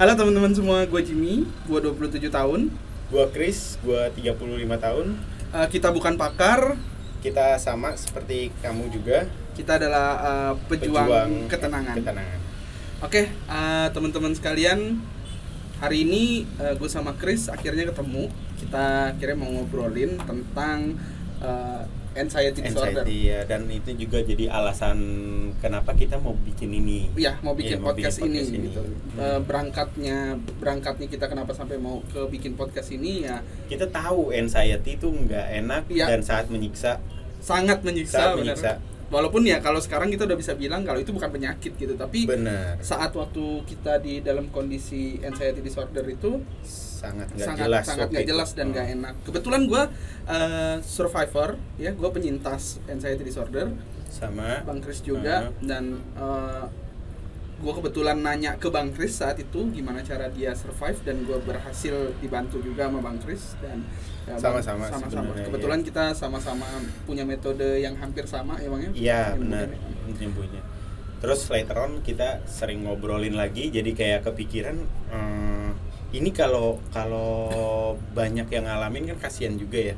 Halo 0.00 0.16
teman-teman 0.16 0.48
semua, 0.56 0.88
gue 0.88 1.02
Jimmy, 1.04 1.44
gue 1.68 1.76
27 1.76 2.32
tahun. 2.32 2.72
Gua 3.12 3.28
Chris, 3.28 3.76
gua 3.84 4.08
35 4.08 4.40
tahun. 4.80 5.12
Uh, 5.52 5.68
kita 5.68 5.92
bukan 5.92 6.16
pakar, 6.16 6.80
Kita 7.20 7.60
sama 7.60 7.92
seperti 8.00 8.48
kamu 8.64 8.88
juga, 8.88 9.28
kita 9.52 9.76
adalah 9.76 10.08
uh, 10.24 10.52
pejuang, 10.72 11.52
ketenangan. 11.52 12.00
Ketenangan. 12.00 12.40
Oke, 13.04 13.28
uh, 13.44 13.92
teman-teman 13.92 14.32
sekalian, 14.32 15.04
hari 15.84 16.08
ini 16.08 16.48
uh, 16.56 16.72
gue 16.80 16.88
sama 16.88 17.12
Chris 17.20 17.52
akhirnya 17.52 17.92
ketemu. 17.92 18.32
Kita 18.56 19.12
akhirnya 19.12 19.36
mau 19.36 19.52
ngobrolin 19.52 20.16
tentang 20.16 20.96
uh, 21.44 21.84
anxiety 22.12 22.60
disorder. 22.60 23.02
Anxiety 23.02 23.30
ya 23.30 23.40
dan 23.44 23.66
itu 23.66 23.90
juga 23.94 24.18
jadi 24.20 24.50
alasan 24.50 24.98
kenapa 25.58 25.94
kita 25.94 26.18
mau 26.18 26.34
bikin 26.34 26.70
ini. 26.72 27.06
Iya, 27.14 27.38
mau 27.40 27.54
bikin 27.54 27.78
Iya, 27.78 27.82
mau 27.82 27.92
podcast, 27.92 28.16
bikin 28.18 28.30
podcast 28.30 28.50
ini, 28.50 28.58
ini. 28.58 28.66
gitu. 28.66 28.80
Hmm. 28.82 29.18
Uh, 29.18 29.40
berangkatnya 29.40 30.16
berangkatnya 30.56 31.06
kita 31.06 31.24
kenapa 31.26 31.52
sampai 31.52 31.76
mau 31.76 32.02
ke 32.06 32.20
bikin 32.28 32.54
podcast 32.54 32.90
ini 32.90 33.24
ya 33.24 33.38
Kita 33.66 33.86
tahu 33.86 34.30
anxiety 34.30 34.96
itu 34.96 35.06
nggak 35.06 35.46
enak 35.60 35.82
Iya. 35.86 36.06
dan 36.08 36.20
saat 36.20 36.46
menyiksa. 36.48 36.98
sangat 37.40 37.80
menyiksa, 37.80 38.36
benar. 38.36 38.52
menyiksa. 38.52 38.72
Walaupun 39.10 39.42
ya 39.42 39.58
kalau 39.58 39.80
sekarang 39.80 40.06
kita 40.06 40.22
udah 40.22 40.38
bisa 40.38 40.54
bilang 40.54 40.84
kalau 40.84 41.00
itu 41.00 41.10
bukan 41.10 41.32
penyakit 41.32 41.74
gitu, 41.74 41.96
tapi 41.96 42.28
Benar. 42.28 42.78
saat 42.78 43.10
waktu 43.10 43.42
kita 43.64 43.98
di 43.98 44.20
dalam 44.20 44.46
kondisi 44.48 45.18
anxiety 45.20 45.58
disorder 45.58 46.04
itu 46.04 46.38
Sangat 47.00 47.32
nggak 47.32 47.46
sangat 47.48 47.64
jelas. 47.64 47.84
sangat 47.86 48.08
nggak 48.12 48.26
jelas 48.28 48.50
dan 48.52 48.66
Oh. 48.66 48.70
nggak 48.70 48.86
enak. 48.92 49.14
Kebetulan 49.24 49.62
gue 49.64 49.82
survivor, 50.84 51.48
ya 51.76 51.90
gue 51.92 52.10
penyintas 52.10 52.62
anxiety 52.86 53.24
disorder, 53.24 53.72
Sama. 54.06 54.60
Bang 54.62 54.84
Kris 54.84 55.00
juga 55.00 55.48
Uh-huh. 55.48 55.64
dan 55.64 55.84
gue 57.56 57.72
kebetulan 57.74 58.16
nanya 58.16 58.56
ke 58.56 58.68
Bang 58.68 58.88
Kris 58.90 59.12
saat 59.14 59.36
itu 59.36 59.68
gimana 59.70 60.00
cara 60.00 60.28
dia 60.28 60.52
survive 60.52 60.96
dan 61.02 61.24
gue 61.24 61.36
berhasil 61.40 61.92
dibantu 62.16 62.56
juga 62.58 62.88
sama 62.88 63.00
Bang 63.00 63.20
Kris 63.20 63.52
dan 63.60 63.84
ya, 64.24 64.40
Sama-sama 64.40 64.88
sama-sama. 64.88 65.28
sebenarnya, 65.28 65.44
Kebetulan 65.44 65.78
iya. 65.78 65.86
kita 65.86 66.04
sama-sama 66.14 66.64
punya 67.04 67.20
metode 67.22 67.76
yang 67.76 67.92
hampir 67.96 68.24
sama 68.24 68.56
ya 68.56 68.68
Bang 68.68 68.80
ya. 68.80 68.90
Iya 68.92 69.22
benar 69.36 69.68
nyembuhnya. 70.10 70.62
Terus 71.20 71.40
later 71.48 71.76
on 71.78 71.92
kita 72.00 72.40
sering 72.48 72.80
ngobrolin 72.80 73.36
lagi, 73.36 73.68
jadi 73.68 73.92
kayak 73.92 74.20
kepikiran 74.24 74.80
eh, 75.12 75.59
ini 76.10 76.30
kalau 76.30 76.78
kalau 76.90 77.50
banyak 78.10 78.46
yang 78.46 78.64
ngalamin 78.64 79.14
kan 79.14 79.28
kasihan 79.28 79.54
juga 79.54 79.78
ya. 79.78 79.96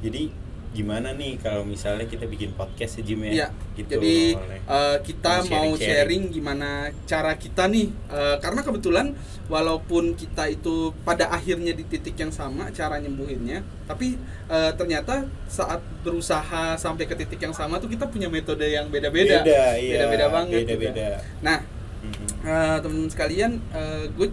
Jadi 0.00 0.32
gimana 0.70 1.10
nih 1.10 1.34
kalau 1.36 1.66
misalnya 1.66 2.06
kita 2.06 2.24
bikin 2.24 2.54
podcast 2.54 2.96
ya 2.96 3.04
Jim 3.04 3.26
ya? 3.26 3.32
Iya. 3.34 3.48
Gitu, 3.74 3.90
Jadi 3.90 4.38
eh, 4.70 4.96
kita 5.02 5.42
Mau 5.42 5.66
mau 5.66 5.74
sharing-sharing. 5.74 5.82
sharing 5.82 6.22
gimana 6.30 6.68
cara 7.04 7.34
kita 7.34 7.66
nih 7.66 7.90
eh, 8.06 8.36
karena 8.38 8.62
kebetulan 8.62 9.06
walaupun 9.50 10.14
kita 10.14 10.46
itu 10.46 10.94
pada 11.02 11.26
akhirnya 11.28 11.74
di 11.74 11.82
titik 11.82 12.14
yang 12.14 12.30
sama 12.30 12.70
cara 12.70 12.96
nyembuhinnya, 12.96 13.60
tapi 13.84 14.14
eh, 14.46 14.72
ternyata 14.78 15.26
saat 15.44 15.82
berusaha 16.00 16.78
sampai 16.78 17.04
ke 17.04 17.18
titik 17.18 17.42
yang 17.42 17.52
sama 17.52 17.76
tuh 17.76 17.90
kita 17.90 18.06
punya 18.06 18.30
metode 18.30 18.62
yang 18.64 18.86
beda-beda. 18.88 19.42
Beda, 19.42 19.74
iya, 19.74 20.06
Beda-beda 20.06 20.26
banget. 20.30 20.64
gitu. 20.64 20.78
Beda-beda. 20.78 21.18
Nah, 21.42 21.58
Mhm. 22.00 22.26
eh, 22.40 22.76
teman-teman 22.78 23.10
sekalian, 23.10 23.52
eh, 23.74 24.06
gue 24.08 24.30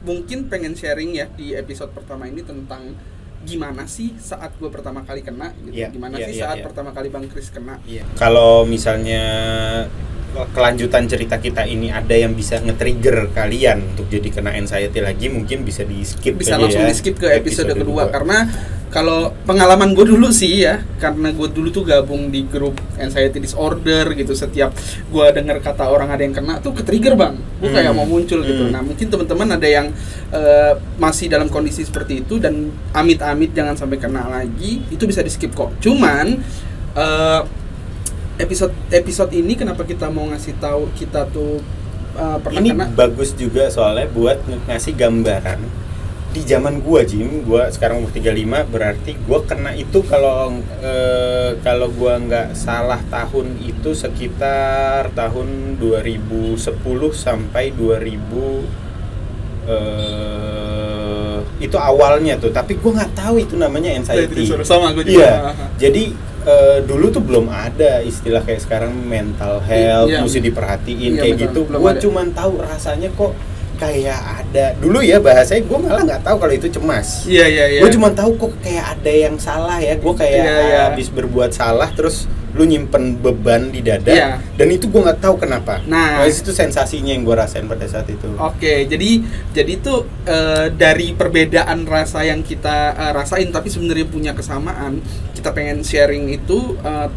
mungkin 0.00 0.48
pengen 0.48 0.72
sharing 0.72 1.12
ya 1.12 1.26
di 1.32 1.52
episode 1.52 1.92
pertama 1.92 2.24
ini 2.24 2.40
tentang 2.40 2.96
gimana 3.40 3.88
sih 3.88 4.12
saat 4.20 4.52
gue 4.60 4.68
pertama 4.68 5.00
kali 5.00 5.24
kena 5.24 5.56
gitu. 5.64 5.72
Iya, 5.72 5.88
gimana 5.88 6.20
iya, 6.20 6.28
sih 6.28 6.34
iya, 6.36 6.42
saat 6.44 6.58
iya. 6.60 6.64
pertama 6.68 6.92
kali 6.92 7.08
Bang 7.08 7.24
Kris 7.28 7.48
kena 7.48 7.80
Iya. 7.88 8.04
Kalau 8.20 8.68
misalnya 8.68 9.24
kelanjutan 10.54 11.10
cerita 11.10 11.36
kita 11.42 11.66
ini 11.66 11.90
ada 11.90 12.14
yang 12.14 12.32
bisa 12.38 12.62
nge-trigger 12.62 13.34
kalian 13.34 13.94
untuk 13.94 14.06
jadi 14.06 14.30
kena 14.30 14.54
anxiety 14.54 15.02
lagi 15.02 15.26
mungkin 15.26 15.66
bisa 15.66 15.82
di 15.82 16.06
skip 16.06 16.38
bisa 16.38 16.54
langsung 16.54 16.86
ya. 16.86 16.90
di 16.90 16.96
skip 16.96 17.18
ke 17.18 17.26
episode, 17.34 17.66
kedua 17.74 18.06
dua. 18.06 18.14
karena 18.14 18.38
kalau 18.90 19.30
pengalaman 19.46 19.94
gue 19.94 20.02
dulu 20.02 20.34
sih 20.34 20.66
ya 20.66 20.82
karena 20.98 21.30
gue 21.30 21.46
dulu 21.50 21.70
tuh 21.70 21.86
gabung 21.86 22.26
di 22.34 22.42
grup 22.42 22.74
anxiety 22.98 23.38
disorder 23.38 24.10
gitu 24.18 24.34
setiap 24.34 24.74
gue 25.10 25.26
dengar 25.30 25.62
kata 25.62 25.86
orang 25.86 26.10
ada 26.10 26.22
yang 26.26 26.34
kena 26.34 26.58
tuh 26.58 26.74
ke 26.74 26.82
trigger 26.82 27.14
bang 27.14 27.38
gue 27.62 27.70
Hmm. 27.70 27.76
kayak 27.76 27.92
mau 27.94 28.02
muncul 28.06 28.42
gitu 28.42 28.66
Hmm. 28.66 28.74
nah 28.74 28.82
mungkin 28.82 29.06
teman-teman 29.06 29.48
ada 29.54 29.68
yang 29.70 29.86
eh, 30.34 30.74
masih 30.98 31.30
dalam 31.30 31.46
kondisi 31.46 31.86
seperti 31.86 32.26
itu 32.26 32.42
dan 32.42 32.70
amit-amit 32.90 33.54
jangan 33.54 33.78
sampai 33.78 33.98
kena 33.98 34.26
lagi 34.26 34.82
itu 34.90 35.06
bisa 35.06 35.22
di 35.22 35.30
skip 35.30 35.54
kok 35.54 35.70
cuman 35.78 36.38
eh, 36.98 37.40
episode 38.40 38.74
episode 38.90 39.30
ini 39.36 39.52
kenapa 39.54 39.84
kita 39.84 40.08
mau 40.08 40.26
ngasih 40.32 40.56
tahu 40.56 40.88
kita 40.96 41.28
tuh 41.28 41.60
eh, 42.16 42.38
pernah 42.40 42.60
ini 42.60 42.70
kena? 42.72 42.86
bagus 42.96 43.36
juga 43.36 43.68
soalnya 43.68 44.08
buat 44.08 44.40
ngasih 44.66 44.94
gambaran 44.96 45.60
di 46.30 46.46
zaman 46.46 46.78
gua 46.80 47.02
Jim. 47.02 47.42
Gua 47.42 47.66
sekarang 47.74 48.06
umur 48.06 48.14
35 48.14 48.70
berarti 48.70 49.18
gua 49.26 49.42
kena 49.42 49.74
itu 49.74 50.02
kalau 50.06 50.54
eh, 50.78 51.58
kalau 51.62 51.90
gua 51.90 52.22
nggak 52.22 52.54
salah 52.54 53.02
tahun 53.10 53.58
itu 53.58 53.90
sekitar 53.94 55.10
tahun 55.14 55.78
2010 55.82 56.54
sampai 57.10 57.74
2000 57.74 59.70
eh 59.70 61.38
itu 61.60 61.76
awalnya 61.76 62.38
tuh. 62.38 62.54
Tapi 62.54 62.78
gua 62.78 63.02
nggak 63.02 63.12
tahu 63.18 63.42
itu 63.42 63.58
namanya 63.58 63.90
anxiety. 63.98 64.46
Sama 64.62 64.94
gue 64.94 65.04
juga. 65.04 65.26
Iya. 65.26 65.52
Jadi 65.76 66.29
eh, 66.42 66.78
dulu 66.82 67.06
tuh 67.08 67.20
belum 67.20 67.46
ada 67.46 68.00
istilah 68.00 68.40
kayak 68.40 68.60
sekarang 68.60 68.92
mental 68.94 69.60
health, 69.60 70.08
Iya. 70.08 70.20
mesti 70.20 70.40
diperhatiin 70.40 71.10
Iya, 71.10 71.20
kayak 71.20 71.34
betul. 71.34 71.44
gitu. 71.46 71.60
Belum 71.66 71.80
Gue 71.80 71.90
ada. 71.90 72.00
cuman 72.00 72.26
tahu 72.30 72.52
rasanya 72.58 73.08
kok 73.10 73.32
kayak 73.76 74.20
ada. 74.38 74.66
Dulu 74.76 74.98
ya 75.00 75.16
bahasanya 75.18 75.62
gue 75.62 75.78
malah 75.78 76.02
nggak 76.02 76.22
tahu 76.22 76.36
kalau 76.38 76.52
itu 76.52 76.68
cemas. 76.68 77.24
iya 77.24 77.44
iya 77.44 77.64
iya 77.70 77.80
Gue 77.80 77.90
cuma 77.90 78.08
tahu 78.10 78.36
kok 78.36 78.52
kayak 78.60 78.84
ada 78.94 79.08
yang 79.10 79.36
salah 79.36 79.78
ya. 79.78 79.94
Gue 79.94 80.12
kayak 80.12 80.36
Iya, 80.38 80.56
iya. 80.62 80.80
habis 80.86 81.08
berbuat 81.08 81.50
salah 81.50 81.88
terus 81.90 82.28
lu 82.50 82.66
nyimpen 82.66 83.22
beban 83.22 83.70
di 83.70 83.78
dada 83.80 84.10
Iya. 84.10 84.30
dan 84.58 84.68
itu 84.74 84.90
gue 84.90 85.00
nggak 85.00 85.22
tahu 85.22 85.38
kenapa. 85.38 85.78
Nah. 85.86 86.26
itu 86.26 86.50
sensasinya 86.50 87.14
yang 87.14 87.22
gue 87.22 87.36
rasain 87.36 87.66
pada 87.70 87.86
saat 87.86 88.10
itu. 88.10 88.26
Oke, 88.38 88.90
jadi 88.90 89.22
jadi 89.54 89.72
itu 89.78 89.94
eh, 90.26 90.66
dari 90.74 91.14
perbedaan 91.14 91.86
rasa 91.86 92.26
yang 92.26 92.42
kita 92.42 92.94
eh, 92.98 93.12
rasain 93.14 93.48
tapi 93.54 93.70
sebenarnya 93.70 94.06
punya 94.10 94.32
kesamaan. 94.34 94.98
Kita 95.34 95.54
pengen 95.54 95.86
sharing 95.86 96.26
itu 96.30 96.74
eh, 96.82 97.08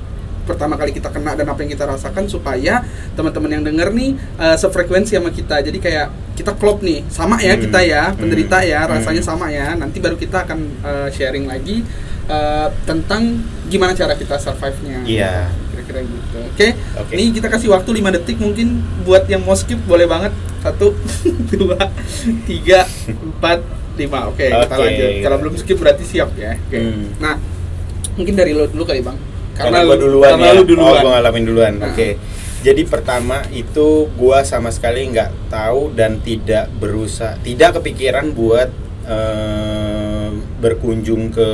pertama 0.43 0.75
kali 0.75 0.91
kita 0.91 1.07
kena 1.07 1.39
dan 1.39 1.47
apa 1.47 1.63
yang 1.63 1.71
kita 1.71 1.87
rasakan 1.87 2.27
supaya 2.27 2.83
teman-teman 3.15 3.57
yang 3.59 3.63
denger 3.63 3.89
nih 3.95 4.11
eh, 4.37 4.57
sefrekuensi 4.59 5.17
sama 5.17 5.33
kita. 5.33 5.63
Jadi 5.65 5.79
kayak 5.81 6.07
kita 6.37 6.53
klop 6.57 6.81
nih, 6.81 7.05
sama 7.13 7.37
ya 7.41 7.53
Hmm, 7.53 7.61
kita 7.61 7.79
ya, 7.85 8.03
penderita 8.13 8.57
hmm, 8.61 8.69
ya, 8.69 8.79
rasanya 8.89 9.21
hmm. 9.21 9.29
sama 9.33 9.47
ya. 9.49 9.73
Nanti 9.77 9.97
baru 9.97 10.17
kita 10.19 10.45
akan 10.45 10.59
eh, 10.83 11.07
sharing 11.09 11.45
lagi 11.49 11.81
eh, 12.29 12.67
tentang 12.87 13.41
gimana 13.67 13.91
cara 13.97 14.13
kita 14.15 14.37
survive-nya. 14.39 15.03
Iya. 15.03 15.33
Kira-kira 15.73 15.99
gitu. 16.05 16.37
Oke. 16.53 16.67
Oke. 16.99 17.13
Nih 17.17 17.27
kita 17.33 17.47
kasih 17.49 17.73
waktu 17.73 17.89
5 17.89 18.15
detik 18.19 18.37
mungkin 18.39 18.83
buat 19.03 19.25
yang 19.27 19.43
mau 19.43 19.57
skip 19.57 19.79
boleh 19.87 20.05
banget. 20.05 20.31
Satu, 20.63 20.95
dua, 21.51 21.75
tiga, 22.47 22.87
empat, 23.11 23.59
lima. 23.99 24.31
Oke, 24.31 24.47
kita 24.49 24.75
lanjut. 24.79 25.09
Kalau 25.21 25.37
belum 25.43 25.53
skip 25.59 25.77
berarti 25.77 26.03
siap 26.07 26.33
ya. 26.39 26.55
Oke. 26.57 26.79
Hmm. 26.79 27.05
Nah, 27.19 27.35
mungkin 28.17 28.33
dari 28.33 28.51
lo 28.55 28.65
dulu 28.69 28.83
kali 28.87 29.01
bang. 29.03 29.17
Karena, 29.53 29.85
gua 29.85 29.97
duluan 29.97 30.33
karena 30.33 30.49
ya. 30.49 30.57
lu 30.57 30.63
duluan. 30.65 30.97
Oh, 30.97 31.03
gua 31.05 31.11
ngalamin 31.19 31.43
duluan. 31.45 31.73
Nah. 31.77 31.93
Oke. 31.93 32.17
Jadi 32.63 32.81
pertama 32.87 33.43
itu 33.51 34.07
gua 34.15 34.47
sama 34.47 34.71
sekali 34.71 35.03
nggak 35.11 35.51
tahu 35.51 35.91
dan 35.93 36.23
tidak 36.23 36.71
berusaha, 36.79 37.35
tidak 37.43 37.75
kepikiran 37.77 38.31
buat 38.31 38.71
eh, 39.03 39.92
berkunjung 40.59 41.29
ke 41.29 41.49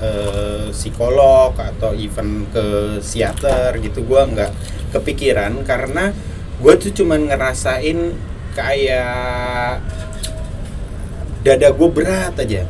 eh, 0.00 0.66
psikolog 0.70 1.52
atau 1.54 1.94
even 1.94 2.46
ke 2.48 2.98
psikiater 2.98 3.78
gitu. 3.78 4.02
Gua 4.02 4.24
nggak 4.26 4.50
kepikiran 4.90 5.62
karena 5.62 6.10
gua 6.58 6.74
tuh 6.74 6.90
cuman 6.90 7.30
ngerasain 7.30 8.14
kayak 8.50 9.78
dada 11.40 11.70
gue 11.70 11.88
berat 11.88 12.34
aja 12.36 12.66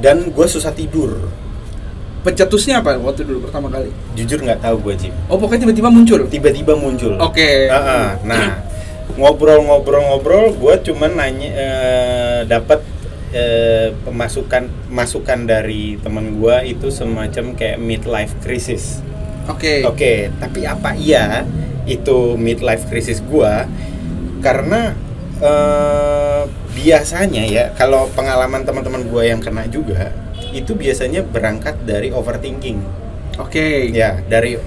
dan 0.00 0.30
gue 0.32 0.46
susah 0.48 0.72
tidur 0.72 1.28
Pencetusnya 2.18 2.82
apa 2.82 2.98
waktu 2.98 3.22
dulu 3.22 3.46
pertama 3.46 3.70
kali? 3.70 3.90
jujur 4.14 4.42
nggak 4.42 4.62
tahu 4.62 4.78
gue 4.80 4.94
Jim 4.96 5.14
Oh 5.26 5.38
pokoknya 5.38 5.66
tiba-tiba 5.66 5.90
muncul. 5.90 6.20
tiba-tiba 6.26 6.72
muncul 6.74 7.14
Oke. 7.20 7.66
Heeh, 7.66 8.06
nah 8.24 8.62
ngobrol-ngobrol-ngobrol 9.18 10.54
gue 10.54 10.74
cuman 10.86 11.10
nanya 11.14 11.48
eh, 11.52 12.38
dapat 12.46 12.80
eh, 13.32 13.92
pemasukan 14.04 14.68
masukan 14.92 15.44
dari 15.48 15.96
teman 16.00 16.40
gue 16.40 16.56
itu 16.76 16.88
semacam 16.88 17.56
kayak 17.56 17.78
midlife 17.80 18.34
crisis 18.40 19.04
Oke. 19.48 19.80
Oke, 19.88 20.28
tapi 20.36 20.68
apa 20.68 20.92
iya 20.92 21.48
itu 21.88 22.36
midlife 22.36 22.84
crisis 22.92 23.24
gua? 23.24 23.64
Karena 24.44 24.92
eh, 25.40 26.42
biasanya 26.76 27.42
ya 27.48 27.64
kalau 27.72 28.12
pengalaman 28.12 28.68
teman-teman 28.68 29.08
gua 29.08 29.24
yang 29.24 29.40
kena 29.40 29.64
juga 29.72 30.12
itu 30.52 30.76
biasanya 30.76 31.24
berangkat 31.24 31.80
dari 31.88 32.12
overthinking. 32.12 32.84
Oke. 33.40 33.88
Ya, 33.88 34.20
dari 34.28 34.60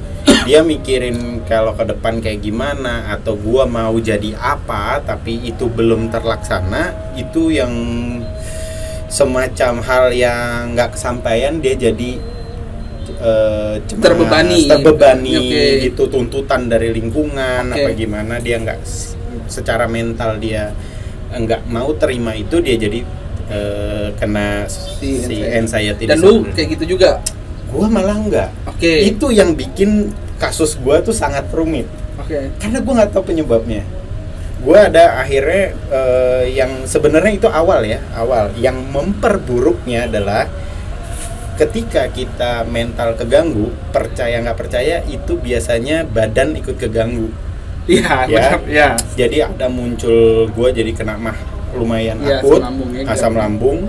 dia 0.50 0.66
mikirin 0.66 1.46
kalau 1.46 1.78
ke 1.78 1.86
depan 1.86 2.18
kayak 2.18 2.42
gimana 2.42 3.14
atau 3.14 3.38
gua 3.38 3.70
mau 3.70 3.94
jadi 4.02 4.34
apa 4.42 4.98
tapi 5.06 5.38
itu 5.46 5.70
belum 5.70 6.10
terlaksana 6.10 7.14
itu 7.14 7.54
yang 7.54 7.70
semacam 9.12 9.74
hal 9.84 10.06
yang 10.16 10.72
nggak 10.72 10.96
kesampaian 10.96 11.60
dia 11.60 11.76
jadi 11.76 12.12
eh, 13.20 13.76
cemas, 13.84 14.02
Terbebani. 14.02 14.60
terbebani 14.66 15.34
Oke. 15.36 15.64
gitu 15.84 16.04
tuntutan 16.08 16.72
dari 16.72 16.96
lingkungan 16.96 17.70
Oke. 17.70 17.76
apa 17.76 17.90
gimana 17.92 18.40
dia 18.40 18.56
nggak 18.58 18.80
secara 19.52 19.84
mental 19.86 20.40
dia 20.40 20.72
nggak 21.32 21.68
mau 21.68 21.92
terima 21.96 22.32
itu 22.34 22.64
dia 22.64 22.80
jadi 22.80 23.04
eh, 23.52 24.08
kena 24.16 24.64
Si 24.72 25.20
si, 25.20 25.44
anxiety. 25.44 26.08
Dan 26.08 26.24
lu 26.24 26.48
kayak 26.48 26.80
gitu 26.80 26.96
juga. 26.96 27.20
gua 27.68 27.88
malah 27.88 28.16
enggak 28.16 28.52
Oke. 28.68 29.08
itu 29.08 29.32
yang 29.32 29.56
bikin 29.56 30.12
kasus 30.36 30.76
gua 30.76 31.00
tuh 31.00 31.16
sangat 31.16 31.48
rumit 31.52 31.88
Oke. 32.16 32.52
karena 32.60 32.80
gua 32.80 32.94
nggak 33.00 33.12
tahu 33.12 33.32
penyebabnya 33.32 33.84
gua 34.62 34.88
ada 34.88 35.20
akhirnya 35.20 35.74
eh, 35.90 36.44
yang 36.54 36.86
sebenarnya 36.86 37.34
itu 37.34 37.48
awal 37.50 37.82
ya 37.82 37.98
awal 38.14 38.54
yang 38.56 38.78
memperburuknya 38.88 40.06
adalah 40.06 40.46
ketika 41.58 42.10
kita 42.10 42.66
mental 42.66 43.14
keganggu 43.14 43.70
percaya 43.90 44.42
nggak 44.42 44.58
percaya 44.58 45.02
itu 45.06 45.38
biasanya 45.38 46.06
badan 46.06 46.58
ikut 46.58 46.78
keganggu 46.78 47.30
Iya, 47.90 48.30
Ya. 48.30 48.54
benar. 48.54 48.60
Ya. 48.70 48.88
jadi 49.18 49.50
ada 49.50 49.66
muncul 49.66 50.46
gua 50.54 50.70
jadi 50.70 50.94
kena 50.94 51.18
mah 51.18 51.34
lumayan 51.74 52.22
Iya, 52.22 52.40
akut 52.40 52.62
asam 52.62 52.66
lambung 52.70 52.90
ya, 52.94 53.02
asam 53.10 53.34
iya. 53.34 53.40
lambung 53.42 53.80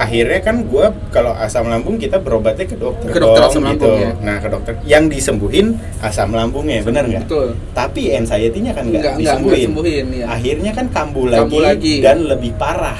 akhirnya 0.00 0.40
kan 0.40 0.64
gua 0.64 0.96
kalau 1.12 1.36
asam 1.36 1.68
lambung 1.68 2.00
kita 2.00 2.16
berobatnya 2.16 2.64
ke 2.64 2.72
dokter 2.72 3.12
Ke 3.12 3.20
dokter 3.20 3.40
dong, 3.44 3.52
asam 3.52 3.62
gitu. 3.68 3.84
lambung, 3.84 4.00
ya. 4.00 4.10
nah 4.24 4.36
ke 4.40 4.48
dokter 4.48 4.72
yang 4.88 5.04
disembuhin 5.06 5.66
asam 6.00 6.32
lambungnya 6.32 6.80
bener 6.80 7.04
nggak 7.04 7.24
Betul. 7.28 7.52
tapi 7.76 8.16
anxiety-nya 8.16 8.72
kan 8.72 8.88
nggak 8.88 9.20
disembuhin. 9.20 9.68
sembuhin, 9.68 10.04
iya. 10.16 10.24
Akhirnya 10.32 10.72
kan 10.72 10.86
kambuh 10.88 11.28
lagi, 11.28 11.40
Kambuh 11.44 11.60
lagi. 11.60 11.94
dan 12.00 12.16
lebih 12.24 12.56
parah. 12.56 12.96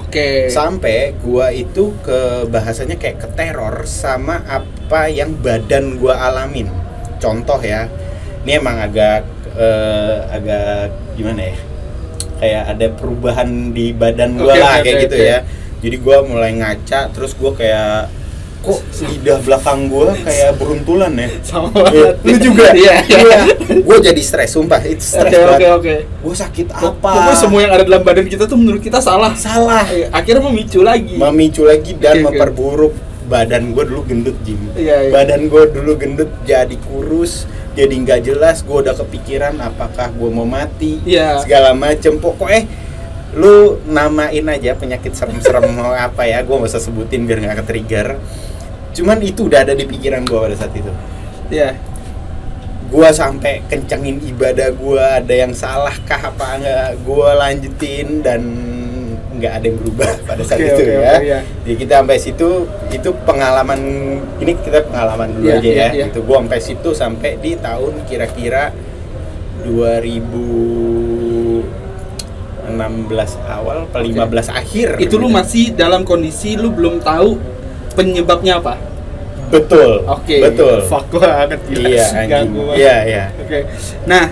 Oke. 0.00 0.48
Sampai 0.48 1.12
gua 1.20 1.52
itu 1.52 1.92
ke 2.00 2.48
bahasanya 2.48 2.96
kayak 2.96 3.28
keteror 3.28 3.84
sama 3.84 4.40
apa 4.48 5.04
yang 5.06 5.36
badan 5.36 6.00
gua 6.00 6.32
alamin. 6.32 6.64
Contoh 7.20 7.60
ya, 7.60 7.84
ini 8.40 8.56
emang 8.56 8.80
agak 8.80 9.28
eh, 9.52 10.16
agak 10.32 10.88
gimana 11.12 11.52
ya? 11.52 11.56
Kayak 12.40 12.62
ada 12.72 12.86
perubahan 12.96 13.48
di 13.76 13.92
badan 13.92 14.40
gua 14.40 14.48
Oke, 14.48 14.60
lah 14.62 14.72
oke, 14.72 14.80
kayak 14.80 14.96
oke, 14.96 15.04
gitu 15.04 15.16
oke. 15.20 15.28
ya. 15.28 15.38
Jadi 15.78 15.96
gua 15.96 16.20
mulai 16.20 16.54
ngaca, 16.54 17.08
terus 17.08 17.32
gua 17.32 17.52
kayak 17.52 18.10
kok 18.58 18.82
lidah 19.00 19.38
belakang 19.38 19.86
gua 19.86 20.10
kayak 20.12 20.54
beruntulan 20.54 21.14
ya. 21.14 21.28
Sama 21.46 21.70
Iya, 21.70 21.82
banget. 22.10 22.14
lu 22.20 22.36
juga 22.42 22.64
Iya, 22.76 22.96
iya. 23.06 23.38
gue 23.70 23.96
jadi 24.02 24.18
stres 24.20 24.50
sumpah 24.50 24.82
itu 24.82 24.98
stres 25.00 25.24
Oke, 25.24 25.36
oke, 25.36 25.46
banget 25.48 25.70
oke. 25.72 25.94
gue 26.18 26.34
sakit 26.36 26.66
apa 26.68 27.10
Pokoknya 27.14 27.36
semua 27.36 27.60
yang 27.60 27.72
ada 27.72 27.84
dalam 27.84 28.02
badan 28.02 28.26
kita 28.26 28.44
tuh 28.44 28.56
menurut 28.56 28.80
kita 28.80 28.98
salah. 28.98 29.32
salah 29.32 29.86
Eh, 29.86 30.10
Akhirnya 30.10 30.42
memicu 30.42 30.82
lagi. 30.82 31.14
memicu 31.14 31.62
lagi 31.62 31.94
dan 31.94 32.18
oke. 32.18 32.24
memperburuk 32.28 32.94
badan 33.24 33.70
gue 33.70 33.84
dulu 33.84 34.02
gendut 34.04 34.36
Jim 34.42 34.58
Iya, 34.74 35.06
iya. 35.06 35.10
badan 35.12 35.46
gue 35.46 35.62
dulu 35.68 35.92
gendut 35.94 36.30
jadi 36.42 36.74
kurus 36.82 37.46
jadi 37.72 37.94
nggak 37.94 38.20
jelas 38.24 38.60
gue 38.60 38.74
udah 38.74 38.96
kepikiran 38.96 39.54
apakah 39.60 40.10
gue 40.10 40.28
mau 40.28 40.44
mati 40.44 40.98
Iya. 41.04 41.38
segala 41.38 41.70
macem 41.70 42.16
pokoknya 42.16 42.66
lu 43.36 43.76
namain 43.84 44.46
aja 44.48 44.72
penyakit 44.72 45.12
serem-serem 45.12 45.68
mau 45.76 45.92
apa 45.92 46.24
ya 46.24 46.40
gue 46.40 46.54
nggak 46.54 46.70
usah 46.70 46.80
sebutin 46.80 47.28
biar 47.28 47.42
nggak 47.42 47.64
ke-trigger 47.64 48.16
cuman 48.96 49.18
itu 49.20 49.46
udah 49.46 49.62
ada 49.68 49.76
di 49.76 49.84
pikiran 49.84 50.24
gue 50.24 50.38
pada 50.38 50.56
saat 50.56 50.72
itu 50.72 50.90
Iya. 51.48 51.72
gua 52.88 53.08
sampai 53.08 53.64
kencengin 53.68 54.20
ibadah 54.20 54.68
gua 54.76 55.20
ada 55.20 55.32
yang 55.32 55.52
salah 55.52 55.92
kah 56.04 56.28
apa 56.28 56.56
enggak 56.56 56.88
gua 57.04 57.36
lanjutin 57.36 58.20
dan 58.20 58.40
nggak 59.36 59.52
ada 59.60 59.64
yang 59.64 59.76
berubah 59.80 60.08
pada 60.28 60.40
saat 60.44 60.60
Oke, 60.60 60.68
itu 60.72 60.82
oke, 60.84 60.92
ya. 60.92 61.00
oke, 61.16 61.24
iya. 61.24 61.40
Jadi 61.64 61.74
kita 61.84 61.92
sampai 62.00 62.16
situ 62.20 62.48
itu 62.92 63.10
pengalaman 63.24 63.80
ini 64.40 64.52
kita 64.60 64.88
pengalaman 64.88 65.28
dulu 65.36 65.48
Iya, 65.48 65.56
aja 65.56 65.68
iya, 65.68 65.76
ya. 65.76 65.88
iya. 65.96 66.04
Itu 66.12 66.20
gua 66.24 66.36
sampai 66.44 66.60
situ 66.60 66.90
sampai 66.92 67.30
di 67.40 67.56
tahun 67.56 67.94
kira-kira 68.04 68.72
2016 69.64 71.17
awal 73.48 73.88
atau 73.88 74.00
15 74.04 74.50
akhir. 74.52 74.88
Itu 75.00 75.16
lu 75.16 75.28
gitu. 75.30 75.36
masih 75.36 75.64
dalam 75.72 76.02
kondisi 76.04 76.58
lu 76.58 76.72
belum 76.74 77.00
tahu 77.00 77.38
penyebabnya 77.96 78.60
apa. 78.60 78.76
betul. 79.48 80.04
Oke. 80.04 80.44
Betul. 80.44 80.84
Fuck 80.84 81.08
banget 81.16 81.60
gila. 81.72 81.88
Iya 81.88 82.04
anjing. 82.12 82.28
Ganggu 82.28 82.60
banget. 82.68 82.78
Iya, 82.84 82.96
iya. 83.08 83.24
Oke. 83.40 83.58
Nah, 84.04 84.24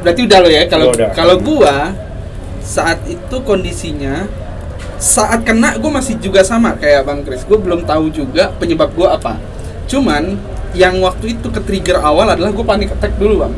berarti 0.00 0.20
udah 0.24 0.38
lo 0.40 0.48
ya 0.48 0.62
kalau 0.64 0.86
kalau 1.12 1.36
gua 1.42 1.92
saat 2.64 2.98
itu 3.04 3.36
kondisinya 3.44 4.24
saat 4.96 5.44
kena 5.44 5.76
gue 5.76 5.92
masih 5.92 6.16
juga 6.16 6.40
sama 6.40 6.72
kayak 6.80 7.04
Bang 7.04 7.20
Kris. 7.20 7.44
Gue 7.44 7.60
belum 7.60 7.84
tahu 7.84 8.08
juga 8.08 8.48
penyebab 8.56 8.96
gua 8.96 9.20
apa. 9.20 9.36
Cuman 9.84 10.40
yang 10.76 11.00
waktu 11.00 11.36
itu 11.36 11.48
ke 11.48 11.60
trigger 11.64 12.00
awal 12.04 12.28
adalah 12.28 12.52
gue 12.52 12.64
panik 12.64 12.92
attack 12.92 13.16
dulu 13.16 13.44
bang. 13.44 13.54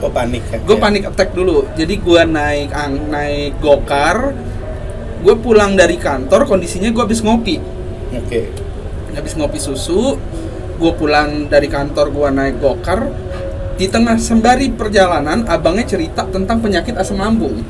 Oh 0.00 0.08
panik 0.08 0.44
ya. 0.48 0.58
Gue 0.64 0.76
panik 0.80 1.04
attack 1.08 1.36
dulu. 1.36 1.68
Jadi 1.76 2.00
gua 2.00 2.24
naik 2.24 2.72
ang 2.72 3.12
naik 3.12 3.60
gokar. 3.60 4.32
Gue 5.20 5.36
pulang 5.36 5.76
dari 5.76 6.00
kantor 6.00 6.48
kondisinya 6.48 6.88
gue 6.88 7.02
habis 7.04 7.20
ngopi. 7.20 7.60
Oke. 8.16 8.70
habis 9.10 9.34
ngopi 9.34 9.58
susu 9.58 10.14
gue 10.80 10.92
pulang 10.96 11.50
dari 11.50 11.68
kantor 11.68 12.08
gue 12.08 12.28
naik 12.32 12.56
gokar 12.56 13.04
di 13.76 13.84
tengah 13.84 14.16
sembari 14.16 14.72
perjalanan 14.72 15.44
abangnya 15.44 15.92
cerita 15.92 16.24
tentang 16.24 16.64
penyakit 16.64 16.96
asam 16.96 17.20
lambung 17.20 17.60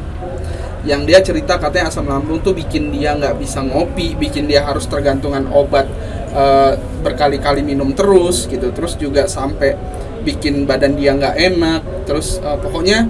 yang 0.87 1.03
dia 1.05 1.19
cerita 1.21 1.59
katanya 1.59 1.91
asam 1.91 2.07
lambung 2.07 2.39
tuh 2.39 2.55
bikin 2.55 2.95
dia 2.95 3.19
nggak 3.19 3.35
bisa 3.43 3.67
ngopi 3.67 4.15
bikin 4.15 4.47
dia 4.47 4.63
harus 4.63 4.87
tergantungan 4.87 5.51
obat 5.51 5.91
eh, 6.33 6.79
berkali-kali 7.03 7.67
minum 7.67 7.91
terus 7.99 8.47
gitu 8.47 8.71
terus 8.71 8.95
juga 8.95 9.27
sampai 9.27 9.75
bikin 10.23 10.71
badan 10.71 10.95
dia 10.95 11.11
nggak 11.19 11.35
enak 11.35 11.83
terus 12.11 12.43
eh, 12.43 12.59
pokoknya 12.59 13.07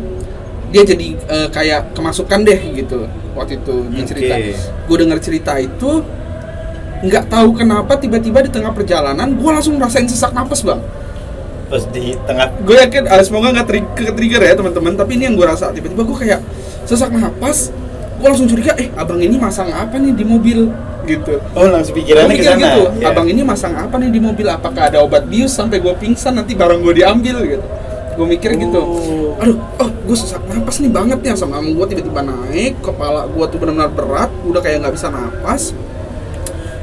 dia 0.69 0.83
jadi 0.85 1.09
eh, 1.17 1.49
kayak 1.49 1.97
kemasukan 1.97 2.45
deh 2.45 2.61
gitu 2.77 3.09
waktu 3.33 3.57
itu 3.57 3.75
dia 3.89 4.05
cerita 4.05 4.35
gue 4.61 4.97
dengar 5.01 5.19
cerita 5.19 5.53
itu 5.57 6.05
nggak 7.01 7.33
tahu 7.33 7.57
kenapa 7.57 7.97
tiba-tiba 7.97 8.45
di 8.45 8.53
tengah 8.53 8.77
perjalanan 8.77 9.33
gue 9.33 9.51
langsung 9.51 9.81
ngerasain 9.81 10.05
sesak 10.05 10.37
napas 10.37 10.61
bang 10.61 10.85
Terus 11.71 11.87
di 11.95 12.19
tengah 12.27 12.51
gue 12.61 12.77
yakin 12.77 13.07
ah, 13.07 13.23
semoga 13.23 13.55
nggak 13.55 13.67
tri- 13.67 13.91
ke 13.95 14.11
trigger 14.11 14.43
ya 14.43 14.53
teman-teman 14.53 14.93
tapi 14.93 15.17
ini 15.17 15.31
yang 15.31 15.37
gue 15.39 15.47
rasa 15.49 15.73
tiba-tiba 15.73 16.03
gue 16.03 16.19
kayak 16.19 16.41
sesak 16.85 17.09
napas 17.09 17.73
gue 18.21 18.29
langsung 18.29 18.45
curiga 18.45 18.77
eh 18.77 18.93
abang 18.93 19.17
ini 19.17 19.41
masang 19.41 19.73
apa 19.73 19.97
nih 19.97 20.13
di 20.13 20.27
mobil 20.27 20.69
gitu 21.09 21.41
Oh 21.57 21.65
langsung 21.65 21.97
pikirannya 21.97 22.37
sana. 22.37 22.61
gitu, 22.61 22.83
Ya. 23.01 23.09
abang 23.09 23.25
ini 23.25 23.41
masang 23.41 23.73
apa 23.73 23.97
nih 23.97 24.13
di 24.13 24.21
mobil? 24.21 24.45
Apakah 24.45 24.93
ada 24.93 25.01
obat 25.01 25.25
bius 25.25 25.57
sampai 25.57 25.81
gue 25.81 25.95
pingsan 25.97 26.37
nanti 26.37 26.53
barang 26.53 26.85
gue 26.85 27.01
diambil 27.01 27.41
gitu? 27.49 27.65
Gue 28.21 28.27
mikir 28.29 28.53
gitu. 28.53 28.81
Oh. 28.85 29.41
Aduh, 29.41 29.57
oh 29.81 29.89
gue 29.89 30.13
sesak 30.13 30.45
napas 30.45 30.77
nih 30.77 30.93
banget 30.93 31.19
nih 31.25 31.33
sama 31.33 31.65
gue 31.65 31.87
tiba-tiba 31.89 32.21
naik, 32.21 32.85
kepala 32.85 33.25
gue 33.25 33.45
tuh 33.49 33.57
benar-benar 33.57 33.89
berat, 33.89 34.29
udah 34.45 34.61
kayak 34.61 34.85
nggak 34.85 34.93
bisa 34.93 35.09
napas. 35.09 35.73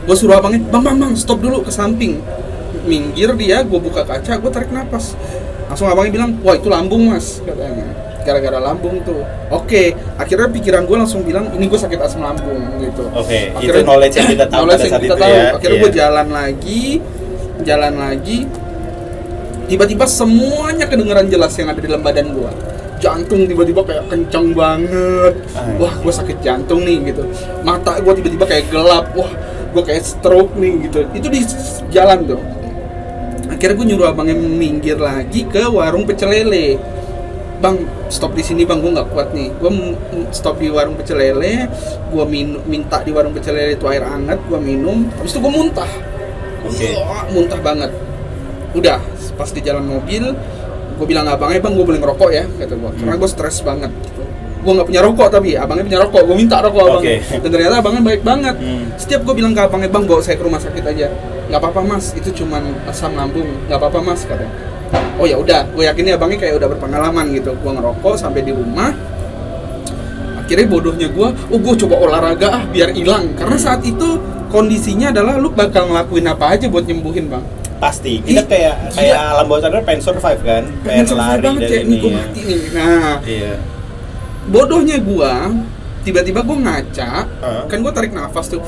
Gue 0.02 0.16
suruh 0.18 0.42
abangnya, 0.42 0.66
bang 0.66 0.82
bang 0.82 0.98
bang 0.98 1.14
stop 1.14 1.38
dulu 1.38 1.62
ke 1.62 1.70
samping. 1.70 2.18
Minggir 2.88 3.38
dia, 3.38 3.62
gue 3.62 3.78
buka 3.78 4.02
kaca, 4.02 4.42
gue 4.42 4.50
tarik 4.50 4.74
napas. 4.74 5.14
Langsung 5.70 5.86
abangnya 5.86 6.18
bilang, 6.18 6.32
wah 6.42 6.58
itu 6.58 6.66
lambung 6.66 7.12
mas, 7.12 7.38
katanya. 7.46 7.86
Gara-gara 8.26 8.58
lambung 8.58 9.04
tuh. 9.06 9.22
Oke, 9.54 9.94
akhirnya 10.18 10.50
pikiran 10.50 10.84
gue 10.84 10.98
langsung 10.98 11.22
bilang, 11.22 11.54
ini 11.54 11.68
gue 11.68 11.78
sakit 11.78 12.00
asam 12.02 12.26
lambung 12.26 12.58
gitu. 12.82 13.06
Oke, 13.14 13.54
itu 13.54 13.58
Akhirnya- 13.70 13.86
knowledge 13.86 14.16
yang 14.16 14.28
kita 14.34 14.46
tahu 14.50 14.58
knowledge 14.66 14.82
yang 14.82 14.94
kita 14.98 15.06
itu 15.06 15.22
tahu. 15.22 15.32
ya. 15.32 15.46
Akhirnya 15.54 15.78
Iya. 15.78 15.84
gue 15.84 15.92
jalan 15.94 16.28
lagi, 16.34 16.84
jalan 17.62 17.94
lagi. 17.94 18.38
Tiba-tiba 19.68 20.08
semuanya 20.08 20.88
kedengeran 20.88 21.28
jelas 21.28 21.52
yang 21.60 21.68
ada 21.68 21.80
di 21.84 21.88
dalam 21.92 22.04
badan 22.04 22.32
gue. 22.32 22.52
Jantung 22.98 23.46
tiba-tiba 23.46 23.84
kayak 23.84 24.10
kencang 24.10 24.56
banget. 24.56 25.34
Ah. 25.54 25.76
Wah, 25.78 25.94
gue 26.02 26.14
sakit 26.14 26.40
jantung 26.42 26.88
nih 26.88 27.12
gitu. 27.14 27.28
Mata 27.62 28.00
gue 28.00 28.14
tiba-tiba 28.16 28.48
kayak 28.48 28.72
gelap. 28.72 29.12
Wah, 29.14 29.30
gue 29.76 29.84
kayak 29.84 30.08
stroke 30.08 30.56
nih 30.56 30.88
gitu. 30.88 31.04
Itu 31.12 31.28
di 31.28 31.44
jalan 31.92 32.26
tuh. 32.26 32.42
Akhirnya 33.52 33.76
gue 33.76 33.88
nyuruh 33.92 34.08
abangnya 34.12 34.36
minggir 34.40 34.98
lagi 34.98 35.44
ke 35.46 35.68
warung 35.68 36.08
pecel 36.08 36.32
lele. 36.32 36.80
Bang, 37.58 37.90
stop 38.14 38.38
di 38.38 38.46
sini 38.46 38.70
bang, 38.70 38.78
gue 38.78 38.92
nggak 38.94 39.10
kuat 39.12 39.34
nih. 39.34 39.50
Gue 39.58 39.98
stop 40.30 40.62
di 40.62 40.70
warung 40.70 40.94
pecel 40.94 41.18
lele, 41.18 41.66
gue 42.14 42.24
min- 42.30 42.62
minta 42.70 43.02
di 43.02 43.10
warung 43.10 43.34
pecel 43.34 43.58
lele 43.58 43.74
itu 43.74 43.86
air 43.90 44.06
hangat, 44.06 44.38
gue 44.46 44.60
minum. 44.62 45.10
Habis 45.18 45.34
itu 45.34 45.40
gue 45.42 45.54
muntah. 45.54 45.90
Oke. 46.70 46.88
Wah, 47.02 47.26
muntah 47.34 47.60
banget. 47.62 47.92
Udah, 48.78 49.02
pas 49.34 49.50
di 49.50 49.60
jalan 49.60 49.84
mobil, 49.84 50.24
gue 50.94 51.06
bilang 51.06 51.26
abangnya 51.26 51.58
bang, 51.60 51.74
gue 51.74 51.82
boleh 51.84 51.98
ngerokok 51.98 52.30
ya, 52.30 52.46
kata 52.48 52.74
gue. 52.74 52.92
Karena 52.96 53.16
gue 53.16 53.30
stres 53.30 53.60
banget. 53.62 53.90
Gitu. 53.92 54.22
gue 54.58 54.74
nggak 54.74 54.90
punya 54.90 55.00
rokok 55.00 55.28
tapi 55.32 55.56
abangnya 55.56 55.86
punya 55.88 56.00
rokok 56.04 56.22
gue 56.28 56.36
minta 56.36 56.60
rokok 56.60 56.82
abangnya 56.82 57.24
Oke. 57.24 57.40
dan 57.40 57.50
ternyata 57.56 57.76
abangnya 57.80 58.04
baik 58.04 58.20
banget 58.20 58.56
Hmm. 58.58 58.84
setiap 59.00 59.22
gue 59.24 59.34
bilang 59.34 59.56
ke 59.56 59.64
abangnya 59.64 59.88
bang 59.88 60.04
bawa 60.04 60.20
saya 60.20 60.36
ke 60.36 60.44
rumah 60.44 60.60
sakit 60.60 60.84
aja 60.84 61.08
nggak 61.48 61.56
apa-apa 61.56 61.82
mas 61.88 62.12
itu 62.12 62.30
cuman 62.36 62.76
asam 62.84 63.16
lambung 63.16 63.48
nggak 63.70 63.80
apa-apa 63.80 64.04
mas 64.04 64.28
katanya 64.28 64.52
oh 65.16 65.24
ya 65.24 65.40
udah 65.40 65.72
gue 65.72 65.88
yakin 65.88 66.04
nih 66.04 66.14
abangnya 66.20 66.38
kayak 66.42 66.56
udah 66.60 66.68
berpengalaman 66.68 67.26
gitu 67.32 67.56
gue 67.56 67.72
ngerokok 67.72 68.14
sampai 68.20 68.44
di 68.44 68.52
rumah 68.52 68.92
akhirnya 70.38 70.68
bodohnya 70.68 71.08
gue 71.12 71.28
oh 71.32 71.60
gue 71.60 71.74
coba 71.86 71.96
olahraga 71.98 72.48
ah 72.52 72.64
biar 72.68 72.92
hilang 72.92 73.36
karena 73.36 73.56
saat 73.56 73.84
itu 73.84 74.20
kondisinya 74.48 75.12
adalah 75.12 75.40
lu 75.40 75.48
bakal 75.50 75.88
ngelakuin 75.88 76.28
apa 76.28 76.60
aja 76.60 76.66
buat 76.68 76.84
nyembuhin 76.84 77.28
bang 77.28 77.44
pasti. 77.78 78.14
Kita 78.22 78.42
Ih, 78.42 78.46
kayak 78.46 78.76
gila. 78.90 78.98
kayak 78.98 79.18
alam 79.34 79.46
bawah 79.46 79.62
sadar 79.62 79.82
pengen 79.82 80.02
survive 80.02 80.42
kan? 80.42 80.64
Pengen 80.82 81.06
Pengen 81.06 81.18
lari 81.18 81.42
banget 81.42 81.62
dari 81.62 81.72
kayak 81.72 81.84
ini 81.84 81.96
nih 81.96 82.02
ya. 82.02 82.16
mati 82.18 82.42
nih. 82.42 82.60
Nah 82.74 83.14
iya. 83.24 83.54
bodohnya 84.48 84.98
gua 85.00 85.34
tiba-tiba 86.02 86.40
gua 86.40 86.58
ngaca 86.58 87.10
Hah? 87.28 87.64
kan 87.68 87.78
gua 87.80 87.92
tarik 87.92 88.12
nafas 88.12 88.48
tuh. 88.48 88.62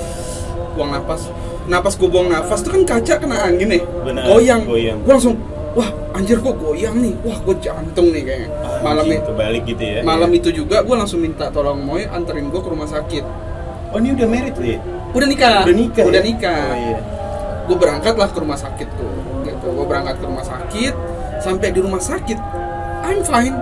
Buang 0.73 0.91
nafas. 0.91 1.21
Napas 1.65 1.93
gua 1.95 2.09
buang 2.09 2.27
nafas 2.27 2.59
tuh 2.59 2.71
kan 2.71 2.83
kaca 2.83 3.13
kena 3.17 3.37
angin 3.45 3.69
nih 3.69 3.81
Benar, 4.03 4.23
goyang. 4.27 4.61
Goyang. 4.65 4.97
gua 5.01 5.13
langsung 5.15 5.35
wah 5.71 5.89
anjir 6.11 6.37
kok 6.37 6.55
goyang 6.55 6.97
nih? 6.97 7.13
Wah 7.21 7.37
gua 7.39 7.55
jantung 7.57 8.09
nih 8.09 8.23
kayaknya. 8.25 8.49
Malam 8.79 9.03
Anjing, 9.05 9.19
itu. 9.21 9.29
kebalik 9.29 9.63
gitu 9.65 9.83
ya. 9.83 9.99
Malam 10.01 10.29
iya. 10.29 10.39
itu 10.41 10.49
juga 10.51 10.77
gua 10.81 10.95
langsung 10.99 11.19
minta 11.19 11.47
tolong 11.49 11.79
Moy 11.79 12.03
anterin 12.05 12.49
gua 12.49 12.59
ke 12.59 12.69
rumah 12.69 12.87
sakit. 12.87 13.23
Oh 13.89 13.97
ini 13.97 14.13
udah 14.13 14.27
merit 14.29 14.55
li? 14.57 14.75
Udah 15.09 15.25
nikah. 15.25 15.65
Udah 15.65 15.73
nikah 15.75 16.03
udah 16.05 16.21
ya? 16.21 16.25
nikah. 16.25 16.65
Oh, 16.69 16.77
iya. 16.77 16.99
Gue 17.69 17.77
berangkatlah 17.77 18.33
ke 18.33 18.39
rumah 18.41 18.57
sakit 18.57 18.89
tuh 18.97 19.13
gitu. 19.45 19.67
Gue 19.69 19.85
berangkat 19.85 20.17
ke 20.17 20.25
rumah 20.25 20.41
sakit 20.41 20.93
sampai 21.38 21.69
di 21.69 21.79
rumah 21.85 22.01
sakit 22.01 22.39
I'm 23.05 23.21
fine. 23.21 23.53